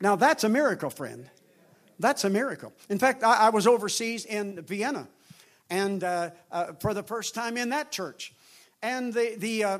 Now, 0.00 0.14
that's 0.14 0.44
a 0.44 0.48
miracle, 0.48 0.90
friend. 0.90 1.28
That's 1.98 2.22
a 2.22 2.30
miracle. 2.30 2.72
In 2.88 3.00
fact, 3.00 3.24
I, 3.24 3.46
I 3.46 3.48
was 3.48 3.66
overseas 3.66 4.24
in 4.24 4.62
Vienna 4.62 5.08
and 5.68 6.04
uh, 6.04 6.30
uh, 6.52 6.74
for 6.74 6.94
the 6.94 7.02
first 7.02 7.34
time 7.34 7.56
in 7.56 7.70
that 7.70 7.90
church. 7.90 8.32
And 8.82 9.12
the, 9.12 9.34
the, 9.36 9.64
uh, 9.64 9.78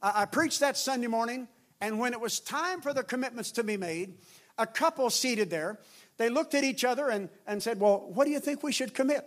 I 0.00 0.24
preached 0.24 0.60
that 0.60 0.78
Sunday 0.78 1.08
morning, 1.08 1.46
and 1.82 1.98
when 1.98 2.14
it 2.14 2.20
was 2.20 2.38
time 2.38 2.80
for 2.80 2.94
the 2.94 3.02
commitments 3.02 3.50
to 3.52 3.62
be 3.64 3.76
made, 3.76 4.14
a 4.56 4.66
couple 4.66 5.10
seated 5.10 5.50
there, 5.50 5.80
they 6.16 6.28
looked 6.28 6.54
at 6.54 6.62
each 6.62 6.84
other 6.84 7.08
and, 7.08 7.28
and 7.44 7.60
said, 7.60 7.80
Well, 7.80 8.08
what 8.14 8.24
do 8.24 8.30
you 8.30 8.38
think 8.38 8.62
we 8.62 8.70
should 8.70 8.94
commit? 8.94 9.26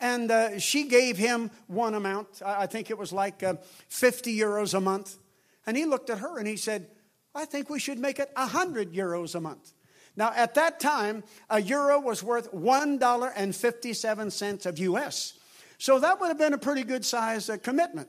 And 0.00 0.28
uh, 0.30 0.58
she 0.58 0.88
gave 0.88 1.16
him 1.16 1.52
one 1.68 1.94
amount. 1.94 2.42
I 2.44 2.66
think 2.66 2.90
it 2.90 2.98
was 2.98 3.12
like 3.12 3.44
uh, 3.44 3.54
50 3.88 4.36
euros 4.36 4.74
a 4.74 4.80
month. 4.80 5.18
And 5.66 5.76
he 5.76 5.84
looked 5.84 6.10
at 6.10 6.18
her 6.18 6.38
and 6.38 6.48
he 6.48 6.56
said, 6.56 6.88
I 7.34 7.44
think 7.44 7.68
we 7.70 7.78
should 7.78 8.00
make 8.00 8.18
it 8.18 8.30
100 8.34 8.92
euros 8.92 9.36
a 9.36 9.40
month. 9.40 9.72
Now, 10.16 10.32
at 10.34 10.54
that 10.54 10.80
time, 10.80 11.22
a 11.48 11.60
euro 11.60 12.00
was 12.00 12.24
worth 12.24 12.52
$1.57 12.52 14.66
of 14.66 14.78
US. 14.80 15.34
So 15.78 16.00
that 16.00 16.20
would 16.20 16.26
have 16.26 16.38
been 16.38 16.54
a 16.54 16.58
pretty 16.58 16.82
good 16.82 17.04
size 17.04 17.48
uh, 17.48 17.56
commitment. 17.58 18.08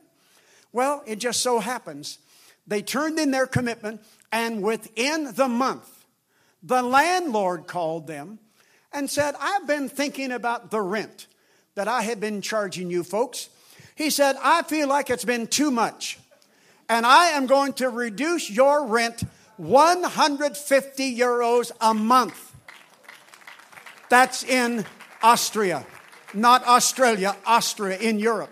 Well, 0.71 1.03
it 1.05 1.17
just 1.17 1.41
so 1.41 1.59
happens 1.59 2.17
they 2.69 2.81
turned 2.81 3.19
in 3.19 3.31
their 3.31 3.47
commitment, 3.47 4.01
and 4.31 4.63
within 4.63 5.33
the 5.33 5.47
month, 5.47 6.05
the 6.63 6.81
landlord 6.81 7.67
called 7.67 8.07
them 8.07 8.39
and 8.93 9.09
said, 9.09 9.35
I've 9.39 9.67
been 9.67 9.89
thinking 9.89 10.31
about 10.31 10.71
the 10.71 10.81
rent 10.81 11.27
that 11.75 11.87
I 11.87 12.03
have 12.03 12.19
been 12.19 12.41
charging 12.41 12.89
you 12.89 13.03
folks. 13.03 13.49
He 13.95 14.09
said, 14.09 14.37
I 14.41 14.63
feel 14.63 14.87
like 14.87 15.09
it's 15.09 15.25
been 15.25 15.47
too 15.47 15.71
much 15.71 16.19
and 16.89 17.05
I 17.05 17.27
am 17.27 17.45
going 17.45 17.73
to 17.73 17.89
reduce 17.89 18.49
your 18.49 18.87
rent 18.87 19.23
150 19.57 21.17
euros 21.17 21.71
a 21.79 21.93
month. 21.93 22.55
That's 24.09 24.43
in 24.43 24.85
Austria, 25.21 25.85
not 26.33 26.65
Australia, 26.65 27.37
Austria 27.45 27.97
in 27.99 28.17
Europe. 28.17 28.49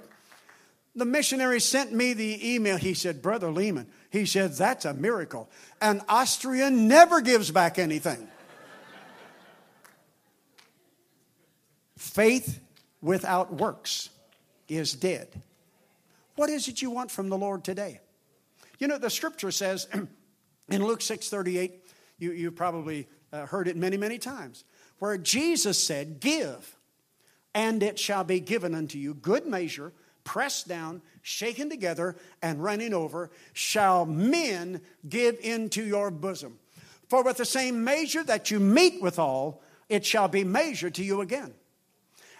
The 0.95 1.06
missionary 1.06 1.60
sent 1.60 1.91
me 1.91 2.13
the 2.13 2.53
email. 2.56 2.77
He 2.77 2.93
said, 2.93 3.21
Brother 3.21 3.49
Lehman, 3.49 3.88
he 4.10 4.26
said, 4.26 4.54
that's 4.54 4.86
a 4.86 4.93
miracle. 4.93 5.50
An 5.82 6.02
Austrian 6.08 6.88
never 6.88 7.22
gives 7.22 7.52
back 7.52 7.78
anything. 7.78 8.28
Faith 11.98 12.60
without 13.02 13.54
works 13.54 14.10
is 14.67 14.93
dead. 14.93 15.41
What 16.36 16.50
is 16.50 16.67
it 16.67 16.82
you 16.82 16.91
want 16.91 17.12
from 17.12 17.30
the 17.30 17.38
Lord 17.38 17.63
today? 17.63 18.00
You 18.80 18.88
know, 18.88 18.98
the 18.98 19.10
scripture 19.10 19.52
says 19.52 19.88
in 20.70 20.86
Luke 20.86 21.02
6 21.02 21.30
38, 21.30 21.84
you, 22.20 22.32
you 22.32 22.52
probably 22.52 23.08
uh, 23.34 23.46
heard 23.46 23.67
it 23.67 23.76
many, 23.76 23.98
many 23.98 24.17
times, 24.17 24.63
where 25.00 25.17
Jesus 25.17 25.82
said, 25.82 26.20
Give, 26.20 26.78
and 27.54 27.82
it 27.82 27.98
shall 28.00 28.24
be 28.24 28.39
given 28.39 28.76
unto 28.76 28.98
you. 28.98 29.13
Good 29.13 29.46
measure, 29.46 29.93
pressed 30.28 30.68
down, 30.68 31.02
shaken 31.22 31.70
together, 31.70 32.18
and 32.42 32.62
running 32.62 32.94
over, 32.94 33.32
shall 33.54 34.06
men 34.06 34.82
give 35.08 35.40
into 35.40 35.82
your 35.82 36.12
bosom. 36.12 36.60
For 37.08 37.24
with 37.24 37.38
the 37.38 37.46
same 37.46 37.86
measure 37.86 38.24
that 38.26 38.52
you 38.52 38.60
mete 38.60 39.02
withal, 39.02 39.62
it 39.88 40.06
shall 40.06 40.28
be 40.28 40.44
measured 40.44 40.96
to 40.96 41.04
you 41.04 41.22
again. 41.22 41.54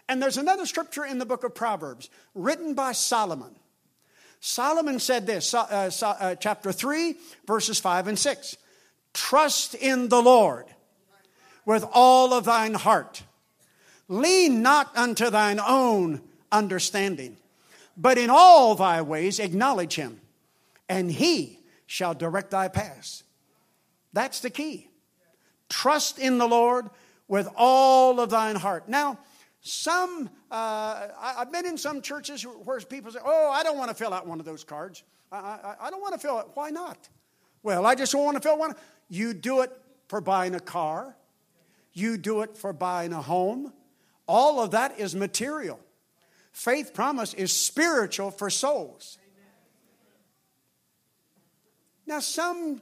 And 0.10 0.21
there's 0.21 0.38
another 0.38 0.65
scripture 0.65 1.06
in 1.06 1.17
the 1.17 1.26
book 1.26 1.45
of 1.45 1.56
Proverbs, 1.56 2.10
written 2.36 2.73
by 2.73 2.91
Solomon. 2.91 3.56
Solomon 4.41 5.00
said 5.00 5.26
this, 5.26 5.54
uh, 5.54 5.89
uh, 6.02 6.36
chapter 6.36 6.73
3, 6.73 7.15
verses 7.47 7.80
5 7.80 8.10
and 8.10 8.19
6. 8.19 8.58
Trust 9.13 9.76
in 9.76 10.10
the 10.10 10.21
Lord 10.21 10.65
with 11.65 11.86
all 11.93 12.34
of 12.34 12.43
thine 12.43 12.73
heart. 12.73 13.23
Lean 14.10 14.62
not 14.62 14.95
unto 14.95 15.30
thine 15.30 15.62
own 15.62 16.21
understanding, 16.52 17.38
but 17.97 18.17
in 18.17 18.29
all 18.29 18.75
thy 18.75 19.01
ways 19.01 19.39
acknowledge 19.39 19.95
him, 19.95 20.21
and 20.88 21.12
he 21.12 21.60
shall 21.88 22.13
direct 22.13 22.51
thy 22.51 22.67
paths. 22.67 23.23
That's 24.13 24.39
the 24.39 24.49
key. 24.49 24.89
Trust 25.69 26.19
in 26.19 26.38
the 26.38 26.47
Lord 26.47 26.89
with 27.27 27.49
all 27.57 28.19
of 28.19 28.29
thine 28.29 28.55
heart. 28.55 28.88
Now, 28.88 29.19
some, 29.62 30.29
uh, 30.49 31.07
I, 31.19 31.36
have 31.39 31.51
been 31.51 31.65
in 31.65 31.77
some 31.77 32.01
churches 32.01 32.43
where 32.43 32.79
people 32.81 33.12
say, 33.12 33.19
Oh, 33.23 33.49
I 33.51 33.63
don't 33.63 33.77
want 33.77 33.89
to 33.89 33.95
fill 33.95 34.13
out 34.13 34.25
one 34.27 34.39
of 34.39 34.45
those 34.45 34.63
cards. 34.63 35.03
I, 35.31 35.38
I, 35.38 35.75
I 35.81 35.89
don't 35.89 36.01
want 36.01 36.13
to 36.13 36.19
fill 36.19 36.39
it. 36.39 36.47
Why 36.53 36.69
not? 36.69 37.10
Well, 37.63 37.86
I 37.86 37.95
just 37.95 38.13
don't 38.13 38.23
want 38.23 38.38
to 38.38 38.41
fill 38.41 38.57
one. 38.57 38.75
You 39.10 39.33
do 39.33 39.62
it 39.62 39.71
for 40.07 40.21
buying 40.21 40.55
a 40.55 40.60
car, 40.60 41.17
you 41.91 42.17
do 42.17 42.41
it 42.41 42.55
for 42.55 42.71
buying 42.71 43.12
a 43.12 43.21
home. 43.21 43.73
All 44.27 44.60
of 44.60 44.71
that 44.71 44.99
is 44.99 45.15
material. 45.15 45.79
Faith 46.57 46.91
promise 46.91 47.35
is 47.35 47.51
spiritual 47.51 48.31
for 48.31 48.49
souls. 48.49 49.19
Now, 52.07 52.19
some, 52.19 52.81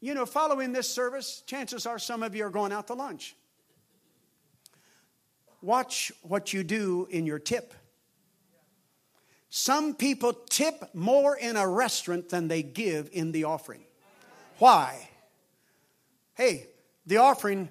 you 0.00 0.12
know, 0.12 0.26
following 0.26 0.72
this 0.72 0.88
service, 0.92 1.44
chances 1.46 1.86
are 1.86 2.00
some 2.00 2.24
of 2.24 2.34
you 2.34 2.46
are 2.46 2.50
going 2.50 2.72
out 2.72 2.88
to 2.88 2.94
lunch. 2.94 3.36
Watch 5.62 6.10
what 6.22 6.52
you 6.52 6.64
do 6.64 7.06
in 7.10 7.26
your 7.26 7.38
tip. 7.38 7.72
Some 9.48 9.94
people 9.94 10.32
tip 10.32 10.96
more 10.96 11.36
in 11.36 11.54
a 11.54 11.68
restaurant 11.68 12.28
than 12.28 12.48
they 12.48 12.64
give 12.64 13.08
in 13.12 13.30
the 13.30 13.44
offering. 13.44 13.84
Why? 14.58 15.10
Hey, 16.34 16.66
the 17.06 17.18
offering 17.18 17.68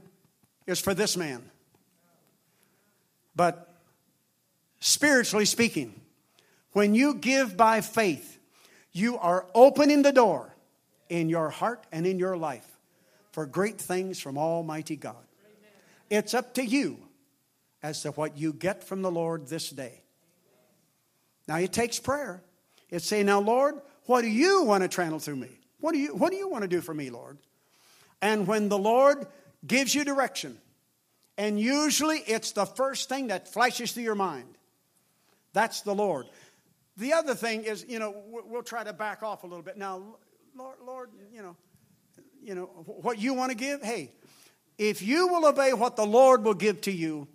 is 0.65 0.79
for 0.79 0.93
this 0.93 1.17
man. 1.17 1.51
But 3.35 3.72
spiritually 4.83 5.45
speaking, 5.45 5.93
when 6.73 6.93
you 6.93 7.13
give 7.13 7.55
by 7.55 7.79
faith, 7.79 8.37
you 8.91 9.17
are 9.17 9.45
opening 9.55 10.01
the 10.01 10.11
door 10.11 10.53
in 11.07 11.29
your 11.29 11.49
heart 11.49 11.85
and 11.93 12.05
in 12.05 12.19
your 12.19 12.35
life 12.35 12.67
for 13.31 13.45
great 13.45 13.79
things 13.79 14.19
from 14.19 14.37
Almighty 14.37 14.97
God. 14.97 15.15
It's 16.09 16.33
up 16.33 16.55
to 16.55 16.65
you 16.65 16.97
as 17.81 18.01
to 18.01 18.11
what 18.11 18.37
you 18.37 18.51
get 18.51 18.83
from 18.83 19.01
the 19.01 19.09
Lord 19.09 19.47
this 19.47 19.69
day. 19.69 20.01
Now 21.47 21.59
it 21.59 21.71
takes 21.71 21.97
prayer. 21.97 22.43
It's 22.89 23.05
saying, 23.05 23.27
Now, 23.27 23.39
Lord, 23.39 23.75
what 24.05 24.23
do 24.23 24.27
you 24.27 24.63
want 24.63 24.83
to 24.83 24.89
channel 24.89 25.19
through 25.19 25.37
me? 25.37 25.59
What 25.79 25.93
do 25.93 25.97
you, 25.97 26.13
what 26.13 26.31
do 26.31 26.37
you 26.37 26.49
want 26.49 26.63
to 26.63 26.67
do 26.67 26.81
for 26.81 26.93
me, 26.93 27.09
Lord? 27.09 27.37
And 28.21 28.47
when 28.47 28.67
the 28.67 28.77
Lord 28.77 29.27
gives 29.65 29.95
you 29.95 30.03
direction, 30.03 30.57
and 31.37 31.57
usually 31.57 32.17
it's 32.17 32.51
the 32.51 32.65
first 32.65 33.07
thing 33.07 33.27
that 33.27 33.47
flashes 33.47 33.93
through 33.93 34.03
your 34.03 34.15
mind. 34.15 34.57
That's 35.53 35.81
the 35.81 35.95
Lord. 35.95 36.27
The 36.97 37.13
other 37.13 37.35
thing 37.35 37.63
is, 37.63 37.85
you 37.87 37.99
know, 37.99 38.15
we'll 38.27 38.63
try 38.63 38.83
to 38.83 38.93
back 38.93 39.23
off 39.23 39.43
a 39.43 39.47
little 39.47 39.63
bit. 39.63 39.77
Now, 39.77 40.01
Lord, 40.55 40.75
Lord, 40.85 41.09
you 41.33 41.41
know, 41.41 41.55
you 42.41 42.55
know 42.55 42.65
what 42.85 43.19
you 43.19 43.33
want 43.33 43.51
to 43.51 43.57
give. 43.57 43.81
Hey, 43.81 44.11
if 44.77 45.01
you 45.01 45.27
will 45.27 45.45
obey 45.45 45.73
what 45.73 45.95
the 45.95 46.05
Lord 46.05 46.43
will 46.43 46.53
give 46.53 46.81
to 46.81 46.91
you, 46.91 47.27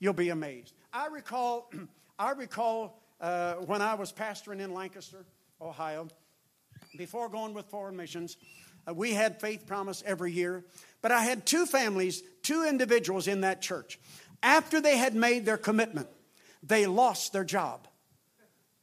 You'll 0.00 0.12
be 0.12 0.28
amazed. 0.28 0.74
I 0.92 1.06
recall, 1.08 1.70
I 2.18 2.32
recall 2.32 3.02
uh, 3.20 3.54
when 3.54 3.82
I 3.82 3.94
was 3.94 4.12
pastoring 4.12 4.60
in 4.60 4.72
Lancaster, 4.72 5.24
Ohio, 5.60 6.08
before 6.96 7.28
going 7.28 7.52
with 7.52 7.66
foreign 7.66 7.96
missions, 7.96 8.36
uh, 8.88 8.94
we 8.94 9.12
had 9.12 9.40
faith 9.40 9.66
promise 9.66 10.02
every 10.06 10.32
year. 10.32 10.64
But 11.02 11.12
I 11.12 11.22
had 11.22 11.46
two 11.46 11.66
families, 11.66 12.22
two 12.42 12.64
individuals 12.64 13.26
in 13.26 13.40
that 13.40 13.60
church. 13.60 13.98
After 14.42 14.80
they 14.80 14.96
had 14.96 15.14
made 15.14 15.44
their 15.44 15.56
commitment, 15.56 16.08
they 16.62 16.86
lost 16.86 17.32
their 17.32 17.44
job. 17.44 17.86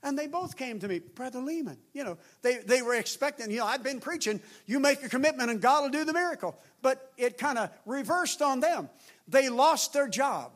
And 0.04 0.20
they 0.20 0.28
both 0.28 0.56
came 0.56 0.80
to 0.80 0.88
me, 0.88 1.00
Brother 1.00 1.40
Lehman. 1.40 1.78
You 1.94 2.04
know, 2.04 2.18
they, 2.44 2.58
they 2.58 2.84
were 2.84 2.94
expecting, 2.94 3.50
you 3.50 3.58
know, 3.58 3.66
I've 3.66 3.82
been 3.82 4.00
preaching, 4.00 4.40
you 4.68 4.80
make 4.80 5.04
a 5.04 5.10
commitment 5.10 5.50
and 5.50 5.60
God 5.60 5.82
will 5.82 5.90
do 5.90 6.06
the 6.06 6.14
miracle. 6.14 6.56
But 6.84 7.12
it 7.18 7.40
kind 7.40 7.58
of 7.58 7.72
reversed 7.88 8.44
on 8.44 8.60
them. 8.60 8.90
They 9.28 9.50
lost 9.50 9.94
their 9.94 10.08
job. 10.08 10.52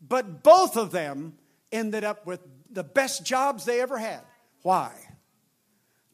But 0.00 0.42
both 0.42 0.78
of 0.78 0.90
them 0.90 1.34
ended 1.70 2.02
up 2.02 2.24
with 2.24 2.40
the 2.70 2.82
best 2.82 3.26
jobs 3.26 3.66
they 3.66 3.82
ever 3.82 3.98
had. 3.98 4.22
Why? 4.62 4.92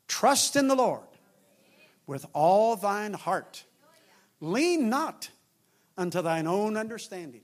Trust 0.09 0.57
in 0.57 0.67
the 0.67 0.75
Lord 0.75 1.07
with 2.07 2.27
all 2.33 2.75
thine 2.75 3.13
heart. 3.13 3.63
Lean 4.41 4.89
not 4.89 5.29
unto 5.97 6.23
thine 6.23 6.47
own 6.47 6.77
understanding. 6.77 7.43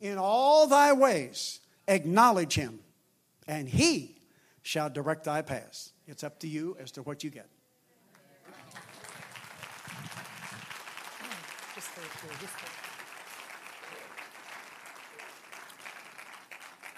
In 0.00 0.18
all 0.18 0.66
thy 0.66 0.92
ways, 0.92 1.60
acknowledge 1.88 2.54
him, 2.54 2.78
and 3.46 3.68
he 3.68 4.18
shall 4.62 4.90
direct 4.90 5.24
thy 5.24 5.42
paths. 5.42 5.92
It's 6.06 6.22
up 6.22 6.38
to 6.40 6.48
you 6.48 6.76
as 6.78 6.92
to 6.92 7.02
what 7.02 7.24
you 7.24 7.30
get. 7.30 7.48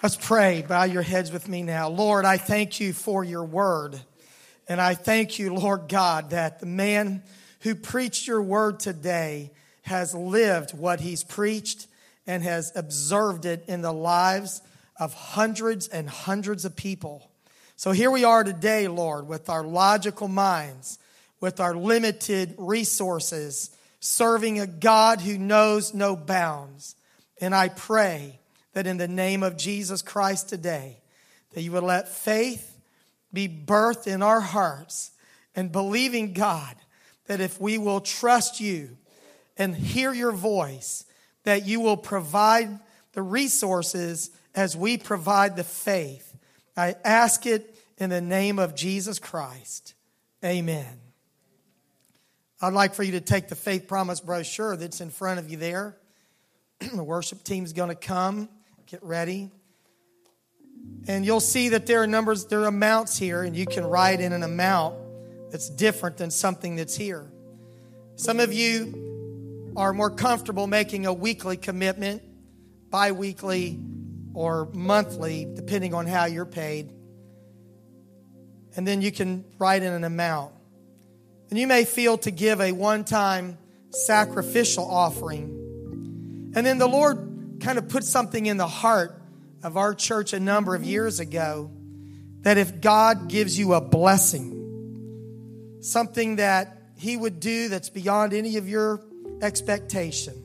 Let's 0.03 0.17
pray. 0.17 0.63
Bow 0.67 0.85
your 0.85 1.03
heads 1.03 1.31
with 1.31 1.47
me 1.47 1.61
now. 1.61 1.87
Lord, 1.87 2.25
I 2.25 2.37
thank 2.37 2.79
you 2.79 2.91
for 2.91 3.23
your 3.23 3.43
word. 3.43 4.01
And 4.67 4.81
I 4.81 4.95
thank 4.95 5.37
you, 5.37 5.53
Lord 5.53 5.89
God, 5.89 6.31
that 6.31 6.59
the 6.59 6.65
man 6.65 7.21
who 7.59 7.75
preached 7.75 8.27
your 8.27 8.41
word 8.41 8.79
today 8.79 9.51
has 9.83 10.15
lived 10.15 10.73
what 10.73 11.01
he's 11.01 11.23
preached 11.23 11.85
and 12.25 12.41
has 12.41 12.71
observed 12.75 13.45
it 13.45 13.63
in 13.67 13.81
the 13.81 13.93
lives 13.93 14.61
of 15.01 15.15
hundreds 15.15 15.87
and 15.87 16.07
hundreds 16.07 16.63
of 16.63 16.75
people. 16.75 17.31
So 17.75 17.91
here 17.91 18.11
we 18.11 18.23
are 18.23 18.43
today, 18.43 18.87
Lord, 18.87 19.27
with 19.27 19.49
our 19.49 19.63
logical 19.63 20.27
minds, 20.27 20.99
with 21.39 21.59
our 21.59 21.75
limited 21.75 22.53
resources, 22.59 23.71
serving 23.99 24.59
a 24.59 24.67
God 24.67 25.19
who 25.19 25.39
knows 25.39 25.95
no 25.95 26.15
bounds. 26.15 26.95
And 27.41 27.55
I 27.55 27.69
pray 27.69 28.39
that 28.73 28.85
in 28.85 28.97
the 28.97 29.07
name 29.07 29.41
of 29.41 29.57
Jesus 29.57 30.03
Christ 30.03 30.49
today, 30.49 30.99
that 31.53 31.63
you 31.63 31.71
would 31.71 31.81
let 31.81 32.07
faith 32.07 32.77
be 33.33 33.47
birthed 33.49 34.05
in 34.05 34.21
our 34.21 34.39
hearts 34.39 35.09
and 35.55 35.71
believing 35.71 36.33
God 36.33 36.75
that 37.25 37.41
if 37.41 37.59
we 37.59 37.79
will 37.79 38.01
trust 38.01 38.59
you 38.59 38.97
and 39.57 39.75
hear 39.75 40.13
your 40.13 40.31
voice, 40.31 41.05
that 41.43 41.65
you 41.65 41.79
will 41.79 41.97
provide 41.97 42.79
the 43.13 43.23
resources 43.23 44.29
as 44.55 44.75
we 44.75 44.97
provide 44.97 45.55
the 45.55 45.63
faith. 45.63 46.35
I 46.75 46.95
ask 47.03 47.45
it 47.45 47.75
in 47.97 48.09
the 48.09 48.21
name 48.21 48.59
of 48.59 48.75
Jesus 48.75 49.19
Christ. 49.19 49.93
Amen. 50.43 50.99
I'd 52.61 52.73
like 52.73 52.93
for 52.93 53.03
you 53.03 53.13
to 53.13 53.21
take 53.21 53.47
the 53.47 53.55
faith 53.55 53.87
promise 53.87 54.19
brochure 54.19 54.75
that's 54.75 55.01
in 55.01 55.09
front 55.09 55.39
of 55.39 55.49
you 55.49 55.57
there. 55.57 55.97
the 56.93 57.03
worship 57.03 57.43
team's 57.43 57.73
going 57.73 57.89
to 57.89 57.95
come. 57.95 58.49
Get 58.87 59.03
ready. 59.03 59.51
And 61.07 61.25
you'll 61.25 61.39
see 61.39 61.69
that 61.69 61.85
there 61.85 62.01
are 62.01 62.07
numbers, 62.07 62.45
there 62.45 62.61
are 62.61 62.67
amounts 62.67 63.17
here, 63.17 63.43
and 63.43 63.55
you 63.55 63.65
can 63.65 63.85
write 63.85 64.19
in 64.19 64.33
an 64.33 64.43
amount 64.43 64.95
that's 65.51 65.69
different 65.69 66.17
than 66.17 66.31
something 66.31 66.75
that's 66.75 66.95
here. 66.95 67.31
Some 68.15 68.39
of 68.39 68.53
you 68.53 69.73
are 69.75 69.93
more 69.93 70.09
comfortable 70.09 70.67
making 70.67 71.05
a 71.05 71.13
weekly 71.13 71.57
commitment, 71.57 72.21
bi 72.89 73.11
weekly, 73.11 73.79
or 74.33 74.69
monthly, 74.73 75.45
depending 75.53 75.93
on 75.93 76.05
how 76.05 76.25
you're 76.25 76.45
paid 76.45 76.91
and 78.75 78.87
then 78.87 79.01
you 79.01 79.11
can 79.11 79.43
write 79.57 79.83
in 79.83 79.91
an 79.91 80.03
amount. 80.03 80.53
And 81.49 81.59
you 81.59 81.67
may 81.67 81.83
feel 81.83 82.17
to 82.19 82.31
give 82.31 82.61
a 82.61 82.71
one 82.71 83.03
time 83.03 83.57
sacrificial 83.89 84.89
offering. 84.89 86.51
And 86.55 86.65
then 86.65 86.77
the 86.77 86.87
Lord 86.87 87.57
kind 87.59 87.77
of 87.77 87.89
put 87.89 88.03
something 88.03 88.45
in 88.45 88.57
the 88.57 88.67
heart 88.67 89.21
of 89.63 89.77
our 89.77 89.93
church 89.93 90.33
a 90.33 90.39
number 90.39 90.75
of 90.75 90.83
years 90.83 91.19
ago 91.19 91.69
that 92.41 92.57
if 92.57 92.81
God 92.81 93.27
gives 93.27 93.59
you 93.59 93.73
a 93.73 93.81
blessing, 93.81 95.77
something 95.81 96.37
that 96.37 96.77
He 96.97 97.17
would 97.17 97.39
do 97.39 97.67
that's 97.69 97.89
beyond 97.89 98.33
any 98.33 98.57
of 98.57 98.67
your 98.67 99.01
expectation, 99.41 100.41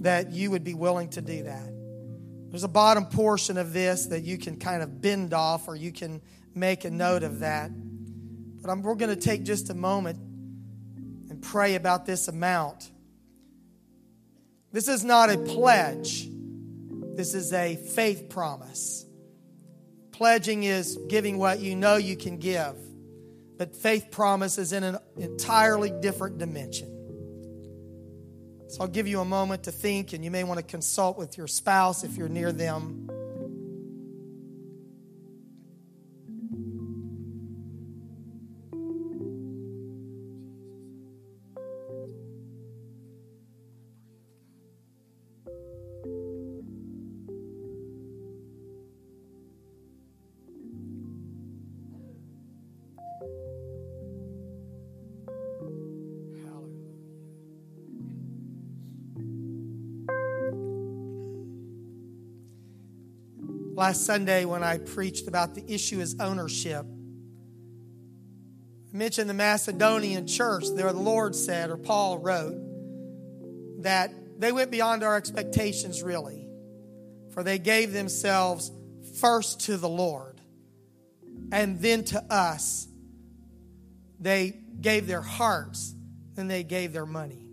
that 0.00 0.30
you 0.30 0.50
would 0.52 0.64
be 0.64 0.74
willing 0.74 1.08
to 1.10 1.20
do 1.20 1.42
that. 1.42 1.77
There's 2.50 2.64
a 2.64 2.68
bottom 2.68 3.06
portion 3.06 3.58
of 3.58 3.72
this 3.72 4.06
that 4.06 4.22
you 4.22 4.38
can 4.38 4.56
kind 4.56 4.82
of 4.82 5.00
bend 5.02 5.34
off 5.34 5.68
or 5.68 5.76
you 5.76 5.92
can 5.92 6.22
make 6.54 6.84
a 6.84 6.90
note 6.90 7.22
of 7.22 7.40
that. 7.40 7.70
But 8.62 8.70
I'm, 8.70 8.82
we're 8.82 8.94
going 8.94 9.14
to 9.14 9.20
take 9.20 9.44
just 9.44 9.70
a 9.70 9.74
moment 9.74 10.18
and 11.30 11.42
pray 11.42 11.74
about 11.74 12.06
this 12.06 12.28
amount. 12.28 12.90
This 14.72 14.88
is 14.88 15.04
not 15.04 15.30
a 15.30 15.38
pledge, 15.38 16.28
this 17.14 17.34
is 17.34 17.52
a 17.52 17.76
faith 17.76 18.28
promise. 18.28 19.04
Pledging 20.12 20.64
is 20.64 20.98
giving 21.08 21.38
what 21.38 21.60
you 21.60 21.76
know 21.76 21.96
you 21.96 22.16
can 22.16 22.38
give, 22.38 22.74
but 23.56 23.76
faith 23.76 24.10
promise 24.10 24.58
is 24.58 24.72
in 24.72 24.82
an 24.82 24.98
entirely 25.16 25.90
different 25.90 26.38
dimension. 26.38 26.97
So 28.68 28.82
I'll 28.82 28.88
give 28.88 29.08
you 29.08 29.20
a 29.20 29.24
moment 29.24 29.62
to 29.64 29.72
think, 29.72 30.12
and 30.12 30.22
you 30.22 30.30
may 30.30 30.44
want 30.44 30.58
to 30.58 30.64
consult 30.64 31.16
with 31.16 31.38
your 31.38 31.46
spouse 31.46 32.04
if 32.04 32.16
you're 32.16 32.28
near 32.28 32.52
them. 32.52 33.10
Last 63.88 64.04
Sunday 64.04 64.44
when 64.44 64.62
I 64.62 64.76
preached 64.76 65.28
about 65.28 65.54
the 65.54 65.64
issue 65.66 65.98
is 65.98 66.14
ownership. 66.20 66.84
I 68.92 68.94
mentioned 68.94 69.30
the 69.30 69.34
Macedonian 69.34 70.26
church 70.26 70.64
there 70.74 70.92
the 70.92 70.98
Lord 70.98 71.34
said, 71.34 71.70
or 71.70 71.78
Paul 71.78 72.18
wrote, 72.18 73.80
that 73.80 74.12
they 74.38 74.52
went 74.52 74.70
beyond 74.70 75.02
our 75.04 75.16
expectations, 75.16 76.02
really, 76.02 76.46
for 77.32 77.42
they 77.42 77.58
gave 77.58 77.94
themselves 77.94 78.70
first 79.22 79.60
to 79.60 79.78
the 79.78 79.88
Lord 79.88 80.38
and 81.50 81.80
then 81.80 82.04
to 82.04 82.22
us. 82.30 82.86
They 84.20 84.50
gave 84.82 85.06
their 85.06 85.22
hearts 85.22 85.94
and 86.36 86.50
they 86.50 86.62
gave 86.62 86.92
their 86.92 87.06
money. 87.06 87.48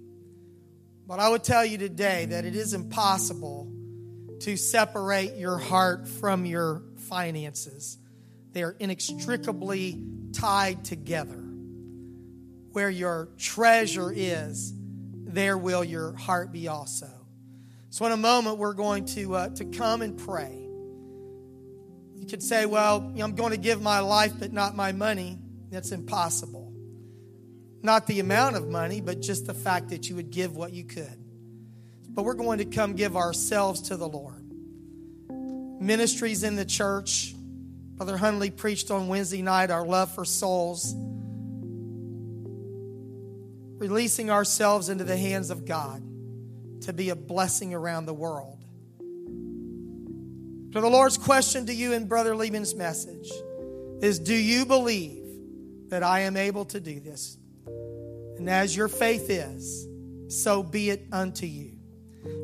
But 1.07 1.21
I 1.21 1.29
would 1.29 1.45
tell 1.45 1.63
you 1.63 1.77
today 1.77 2.25
that 2.25 2.43
it 2.43 2.57
is 2.57 2.73
impossible 2.73 3.71
to 4.45 4.55
separate 4.55 5.37
your 5.37 5.57
heart 5.57 6.07
from 6.07 6.45
your 6.45 6.83
finances. 7.09 7.97
They 8.53 8.61
are 8.61 8.75
inextricably 8.77 9.99
tied 10.33 10.85
together. 10.85 11.41
Where 12.71 12.91
your 12.91 13.29
treasure 13.39 14.13
is, 14.15 14.71
there 14.75 15.57
will 15.57 15.83
your 15.83 16.15
heart 16.15 16.51
be 16.51 16.67
also. 16.67 17.09
So, 17.89 18.05
in 18.05 18.11
a 18.11 18.17
moment, 18.17 18.59
we're 18.59 18.75
going 18.75 19.05
to, 19.05 19.33
uh, 19.33 19.49
to 19.55 19.65
come 19.65 20.03
and 20.03 20.15
pray. 20.15 20.53
You 22.13 22.27
could 22.29 22.43
say, 22.43 22.67
Well, 22.67 23.15
I'm 23.19 23.33
going 23.33 23.51
to 23.51 23.57
give 23.57 23.81
my 23.81 24.01
life, 24.01 24.33
but 24.37 24.53
not 24.53 24.75
my 24.75 24.91
money. 24.91 25.39
That's 25.71 25.91
impossible. 25.91 26.71
Not 27.81 28.05
the 28.05 28.19
amount 28.19 28.57
of 28.57 28.67
money, 28.67 29.01
but 29.01 29.23
just 29.23 29.47
the 29.47 29.55
fact 29.55 29.89
that 29.89 30.07
you 30.07 30.15
would 30.15 30.29
give 30.29 30.55
what 30.55 30.71
you 30.71 30.83
could 30.83 31.24
but 32.15 32.23
we're 32.23 32.33
going 32.33 32.59
to 32.59 32.65
come 32.65 32.93
give 32.93 33.17
ourselves 33.17 33.81
to 33.83 33.97
the 33.97 34.07
Lord. 34.07 34.41
Ministries 35.81 36.43
in 36.43 36.55
the 36.55 36.65
church. 36.65 37.35
Brother 37.95 38.17
Hunley 38.17 38.55
preached 38.55 38.89
on 38.89 39.09
Wednesday 39.09 39.41
night 39.41 39.69
our 39.69 39.85
love 39.85 40.15
for 40.15 40.23
souls. 40.23 40.95
Releasing 43.77 44.29
ourselves 44.29 44.87
into 44.87 45.03
the 45.03 45.17
hands 45.17 45.49
of 45.49 45.65
God 45.65 46.01
to 46.83 46.93
be 46.93 47.09
a 47.09 47.15
blessing 47.15 47.73
around 47.73 48.05
the 48.05 48.13
world. 48.13 48.63
So, 50.73 50.81
the 50.81 50.89
Lord's 50.89 51.17
question 51.17 51.65
to 51.65 51.73
you 51.73 51.93
in 51.93 52.07
Brother 52.07 52.35
Lehman's 52.35 52.75
message 52.75 53.29
is 54.01 54.19
Do 54.19 54.33
you 54.33 54.65
believe 54.65 55.23
that 55.89 56.03
I 56.03 56.21
am 56.21 56.37
able 56.37 56.65
to 56.65 56.79
do 56.79 56.99
this? 56.99 57.37
And 58.37 58.49
as 58.49 58.75
your 58.75 58.87
faith 58.87 59.29
is, 59.29 59.87
so 60.27 60.63
be 60.63 60.89
it 60.89 61.07
unto 61.11 61.45
you. 61.45 61.74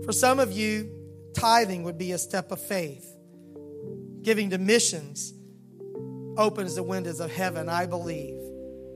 For 0.05 0.11
some 0.11 0.39
of 0.39 0.51
you, 0.51 0.89
tithing 1.33 1.83
would 1.83 1.97
be 1.97 2.11
a 2.11 2.17
step 2.17 2.51
of 2.51 2.59
faith. 2.59 3.07
Giving 4.21 4.51
to 4.51 4.57
missions 4.57 5.33
opens 6.37 6.75
the 6.75 6.83
windows 6.83 7.19
of 7.19 7.31
heaven, 7.31 7.69
I 7.69 7.85
believe, 7.85 8.35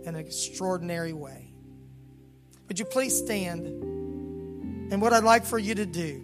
in 0.03 0.09
an 0.09 0.15
extraordinary 0.15 1.13
way. 1.13 1.53
Would 2.67 2.79
you 2.79 2.85
please 2.85 3.17
stand? 3.17 3.65
And 4.91 5.01
what 5.01 5.13
I'd 5.13 5.23
like 5.23 5.45
for 5.45 5.57
you 5.57 5.75
to 5.75 5.85
do, 5.85 6.23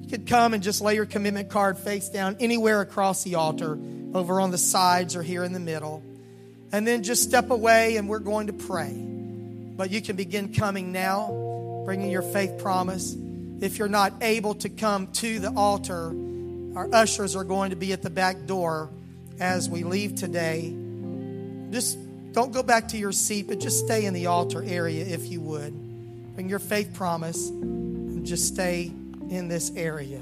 you 0.00 0.08
could 0.08 0.26
come 0.26 0.54
and 0.54 0.62
just 0.62 0.80
lay 0.80 0.94
your 0.94 1.06
commitment 1.06 1.50
card 1.50 1.76
face 1.76 2.08
down 2.08 2.36
anywhere 2.40 2.80
across 2.80 3.24
the 3.24 3.34
altar, 3.34 3.78
over 4.14 4.40
on 4.40 4.50
the 4.50 4.58
sides 4.58 5.16
or 5.16 5.22
here 5.22 5.44
in 5.44 5.52
the 5.52 5.60
middle. 5.60 6.02
And 6.72 6.86
then 6.86 7.02
just 7.02 7.22
step 7.22 7.50
away 7.50 7.96
and 7.96 8.08
we're 8.08 8.18
going 8.18 8.46
to 8.46 8.52
pray. 8.52 8.92
But 8.94 9.90
you 9.90 10.00
can 10.00 10.16
begin 10.16 10.52
coming 10.52 10.92
now, 10.92 11.30
bringing 11.88 12.10
your 12.10 12.20
faith 12.20 12.58
promise. 12.58 13.16
If 13.62 13.78
you're 13.78 13.88
not 13.88 14.12
able 14.20 14.54
to 14.56 14.68
come 14.68 15.06
to 15.12 15.38
the 15.38 15.50
altar, 15.56 16.14
our 16.76 16.86
ushers 16.92 17.34
are 17.34 17.44
going 17.44 17.70
to 17.70 17.76
be 17.76 17.94
at 17.94 18.02
the 18.02 18.10
back 18.10 18.44
door 18.44 18.90
as 19.40 19.70
we 19.70 19.84
leave 19.84 20.14
today. 20.14 20.70
Just 21.70 21.96
don't 22.34 22.52
go 22.52 22.62
back 22.62 22.88
to 22.88 22.98
your 22.98 23.10
seat, 23.10 23.48
but 23.48 23.58
just 23.58 23.86
stay 23.86 24.04
in 24.04 24.12
the 24.12 24.26
altar 24.26 24.62
area 24.62 25.02
if 25.02 25.28
you 25.28 25.40
would. 25.40 26.34
Bring 26.34 26.50
your 26.50 26.58
faith 26.58 26.92
promise 26.92 27.48
and 27.48 28.26
just 28.26 28.52
stay 28.52 28.92
in 29.30 29.48
this 29.48 29.72
area. 29.74 30.20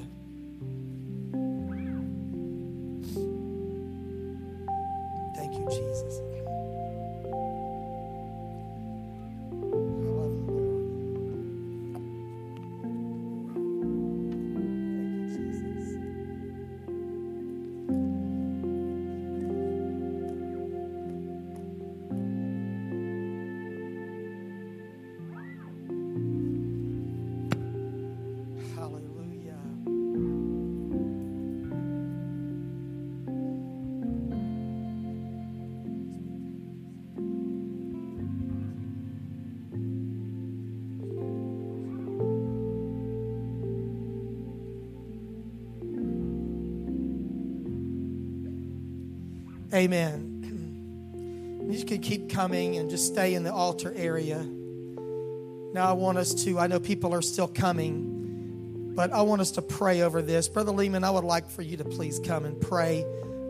Amen. 49.76 51.68
You 51.70 51.84
can 51.84 52.00
keep 52.00 52.30
coming 52.30 52.76
and 52.76 52.88
just 52.88 53.06
stay 53.06 53.34
in 53.34 53.42
the 53.42 53.52
altar 53.52 53.92
area. 53.94 54.38
Now, 54.38 55.90
I 55.90 55.92
want 55.92 56.16
us 56.16 56.32
to, 56.44 56.58
I 56.58 56.66
know 56.66 56.80
people 56.80 57.12
are 57.12 57.20
still 57.20 57.48
coming, 57.48 58.94
but 58.94 59.12
I 59.12 59.20
want 59.20 59.42
us 59.42 59.50
to 59.52 59.62
pray 59.62 60.00
over 60.00 60.22
this. 60.22 60.48
Brother 60.48 60.72
Lehman, 60.72 61.04
I 61.04 61.10
would 61.10 61.24
like 61.24 61.50
for 61.50 61.60
you 61.60 61.76
to 61.76 61.84
please 61.84 62.18
come 62.20 62.46
and 62.46 62.58
pray 62.58 63.04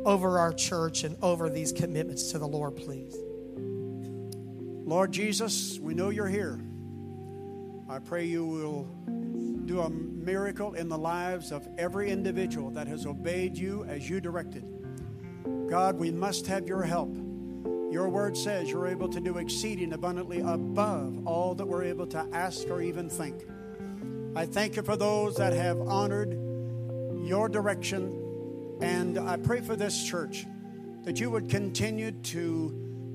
over 0.04 0.40
our 0.40 0.52
church 0.52 1.04
and 1.04 1.16
over 1.22 1.48
these 1.48 1.70
commitments 1.70 2.32
to 2.32 2.38
the 2.40 2.48
Lord, 2.48 2.74
please. 2.74 3.14
Lord 4.84 5.12
Jesus, 5.12 5.78
we 5.78 5.94
know 5.94 6.10
you're 6.10 6.26
here. 6.26 6.58
I 7.88 8.00
pray 8.00 8.24
you 8.24 8.44
will 8.44 8.82
do 9.66 9.80
a 9.80 9.90
miracle 9.90 10.74
in 10.74 10.88
the 10.88 10.98
lives 10.98 11.52
of 11.52 11.68
every 11.78 12.10
individual 12.10 12.70
that 12.70 12.88
has 12.88 13.06
obeyed 13.06 13.56
you 13.56 13.84
as 13.84 14.10
you 14.10 14.20
directed. 14.20 14.75
God, 15.68 15.98
we 15.98 16.12
must 16.12 16.46
have 16.46 16.68
your 16.68 16.82
help. 16.82 17.12
Your 17.90 18.08
word 18.08 18.36
says 18.36 18.70
you're 18.70 18.86
able 18.86 19.08
to 19.08 19.20
do 19.20 19.38
exceeding 19.38 19.92
abundantly 19.92 20.40
above 20.40 21.26
all 21.26 21.54
that 21.54 21.66
we're 21.66 21.84
able 21.84 22.06
to 22.08 22.24
ask 22.32 22.68
or 22.68 22.80
even 22.80 23.08
think. 23.08 23.44
I 24.36 24.46
thank 24.46 24.76
you 24.76 24.82
for 24.82 24.96
those 24.96 25.36
that 25.36 25.52
have 25.52 25.80
honored 25.80 26.32
your 27.24 27.48
direction. 27.48 28.78
And 28.80 29.18
I 29.18 29.38
pray 29.38 29.60
for 29.60 29.74
this 29.74 30.04
church 30.04 30.46
that 31.02 31.18
you 31.18 31.30
would 31.30 31.48
continue 31.48 32.12
to 32.12 32.70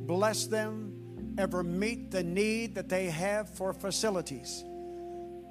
bless 0.07 0.47
them, 0.47 1.35
ever 1.37 1.63
meet 1.63 2.11
the 2.11 2.23
need 2.23 2.75
that 2.75 2.89
they 2.89 3.05
have 3.05 3.49
for 3.49 3.73
facilities. 3.73 4.65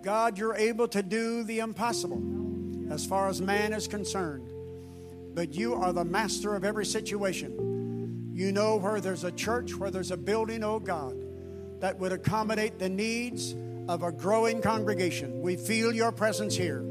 God, 0.03 0.37
you're 0.39 0.57
able 0.57 0.89
to 0.89 1.03
do 1.03 1.45
the 1.45 1.61
impossible 1.61 2.23
as 2.91 3.07
far 3.07 3.29
as 3.29 3.41
man 3.41 3.73
is 3.73 3.87
concerned 3.87 4.50
but 5.35 5.55
you 5.55 5.75
are 5.75 5.93
the 5.93 6.05
master 6.05 6.55
of 6.55 6.65
every 6.65 6.87
situation. 6.87 8.31
You 8.35 8.53
know 8.53 8.77
where 8.77 9.01
there's 9.01 9.25
a 9.25 9.33
church, 9.33 9.75
where 9.75 9.91
there's 9.91 10.11
a 10.11 10.17
building, 10.17 10.65
oh 10.65 10.81
God, 10.81 11.15
that 11.81 11.99
would 11.99 12.13
accommodate 12.13 12.79
the 12.79 12.89
needs 12.89 13.55
of 13.89 14.03
a 14.03 14.13
growing 14.13 14.63
congregation. 14.63 15.43
We 15.43 15.57
feel 15.57 15.93
your 15.93 16.13
presence 16.13 16.55
here. 16.55 16.85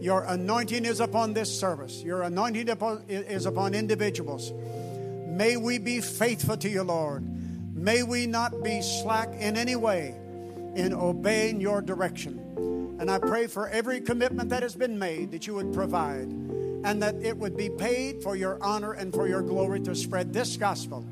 Your 0.00 0.24
anointing 0.24 0.84
is 0.84 1.00
upon 1.00 1.32
this 1.32 1.58
service, 1.58 2.02
your 2.02 2.22
anointing 2.22 2.68
is 3.08 3.46
upon 3.46 3.74
individuals. 3.74 4.52
May 5.26 5.56
we 5.56 5.78
be 5.78 6.00
faithful 6.00 6.56
to 6.58 6.68
you, 6.68 6.82
Lord. 6.82 7.24
May 7.74 8.02
we 8.02 8.26
not 8.26 8.62
be 8.62 8.82
slack 8.82 9.30
in 9.38 9.56
any 9.56 9.76
way 9.76 10.14
in 10.76 10.92
obeying 10.92 11.60
your 11.60 11.80
direction. 11.80 12.96
And 12.98 13.10
I 13.10 13.18
pray 13.18 13.46
for 13.46 13.68
every 13.68 14.00
commitment 14.00 14.50
that 14.50 14.62
has 14.62 14.74
been 14.74 14.98
made 14.98 15.32
that 15.32 15.46
you 15.46 15.54
would 15.54 15.72
provide 15.72 16.28
and 16.84 17.02
that 17.02 17.16
it 17.16 17.36
would 17.36 17.56
be 17.56 17.70
paid 17.70 18.22
for 18.22 18.36
your 18.36 18.62
honor 18.62 18.92
and 18.92 19.12
for 19.12 19.26
your 19.26 19.42
glory 19.42 19.80
to 19.80 19.94
spread 19.94 20.32
this 20.32 20.56
gospel 20.56 21.04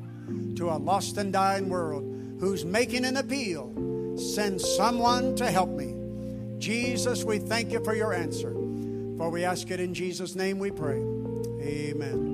to 0.55 0.69
a 0.69 0.77
lost 0.77 1.17
and 1.17 1.33
dying 1.33 1.67
world 1.67 2.03
who's 2.39 2.63
making 2.63 3.05
an 3.05 3.17
appeal. 3.17 3.73
Send 4.15 4.61
someone 4.61 5.35
to 5.35 5.49
help 5.49 5.69
me. 5.69 5.95
Jesus, 6.59 7.23
we 7.23 7.39
thank 7.39 7.71
you 7.71 7.83
for 7.83 7.95
your 7.95 8.13
answer. 8.13 8.53
For 9.17 9.29
we 9.29 9.43
ask 9.43 9.69
it 9.71 9.79
in 9.79 9.93
Jesus' 9.93 10.35
name 10.35 10.59
we 10.59 10.71
pray. 10.71 10.99
Amen. 11.61 12.32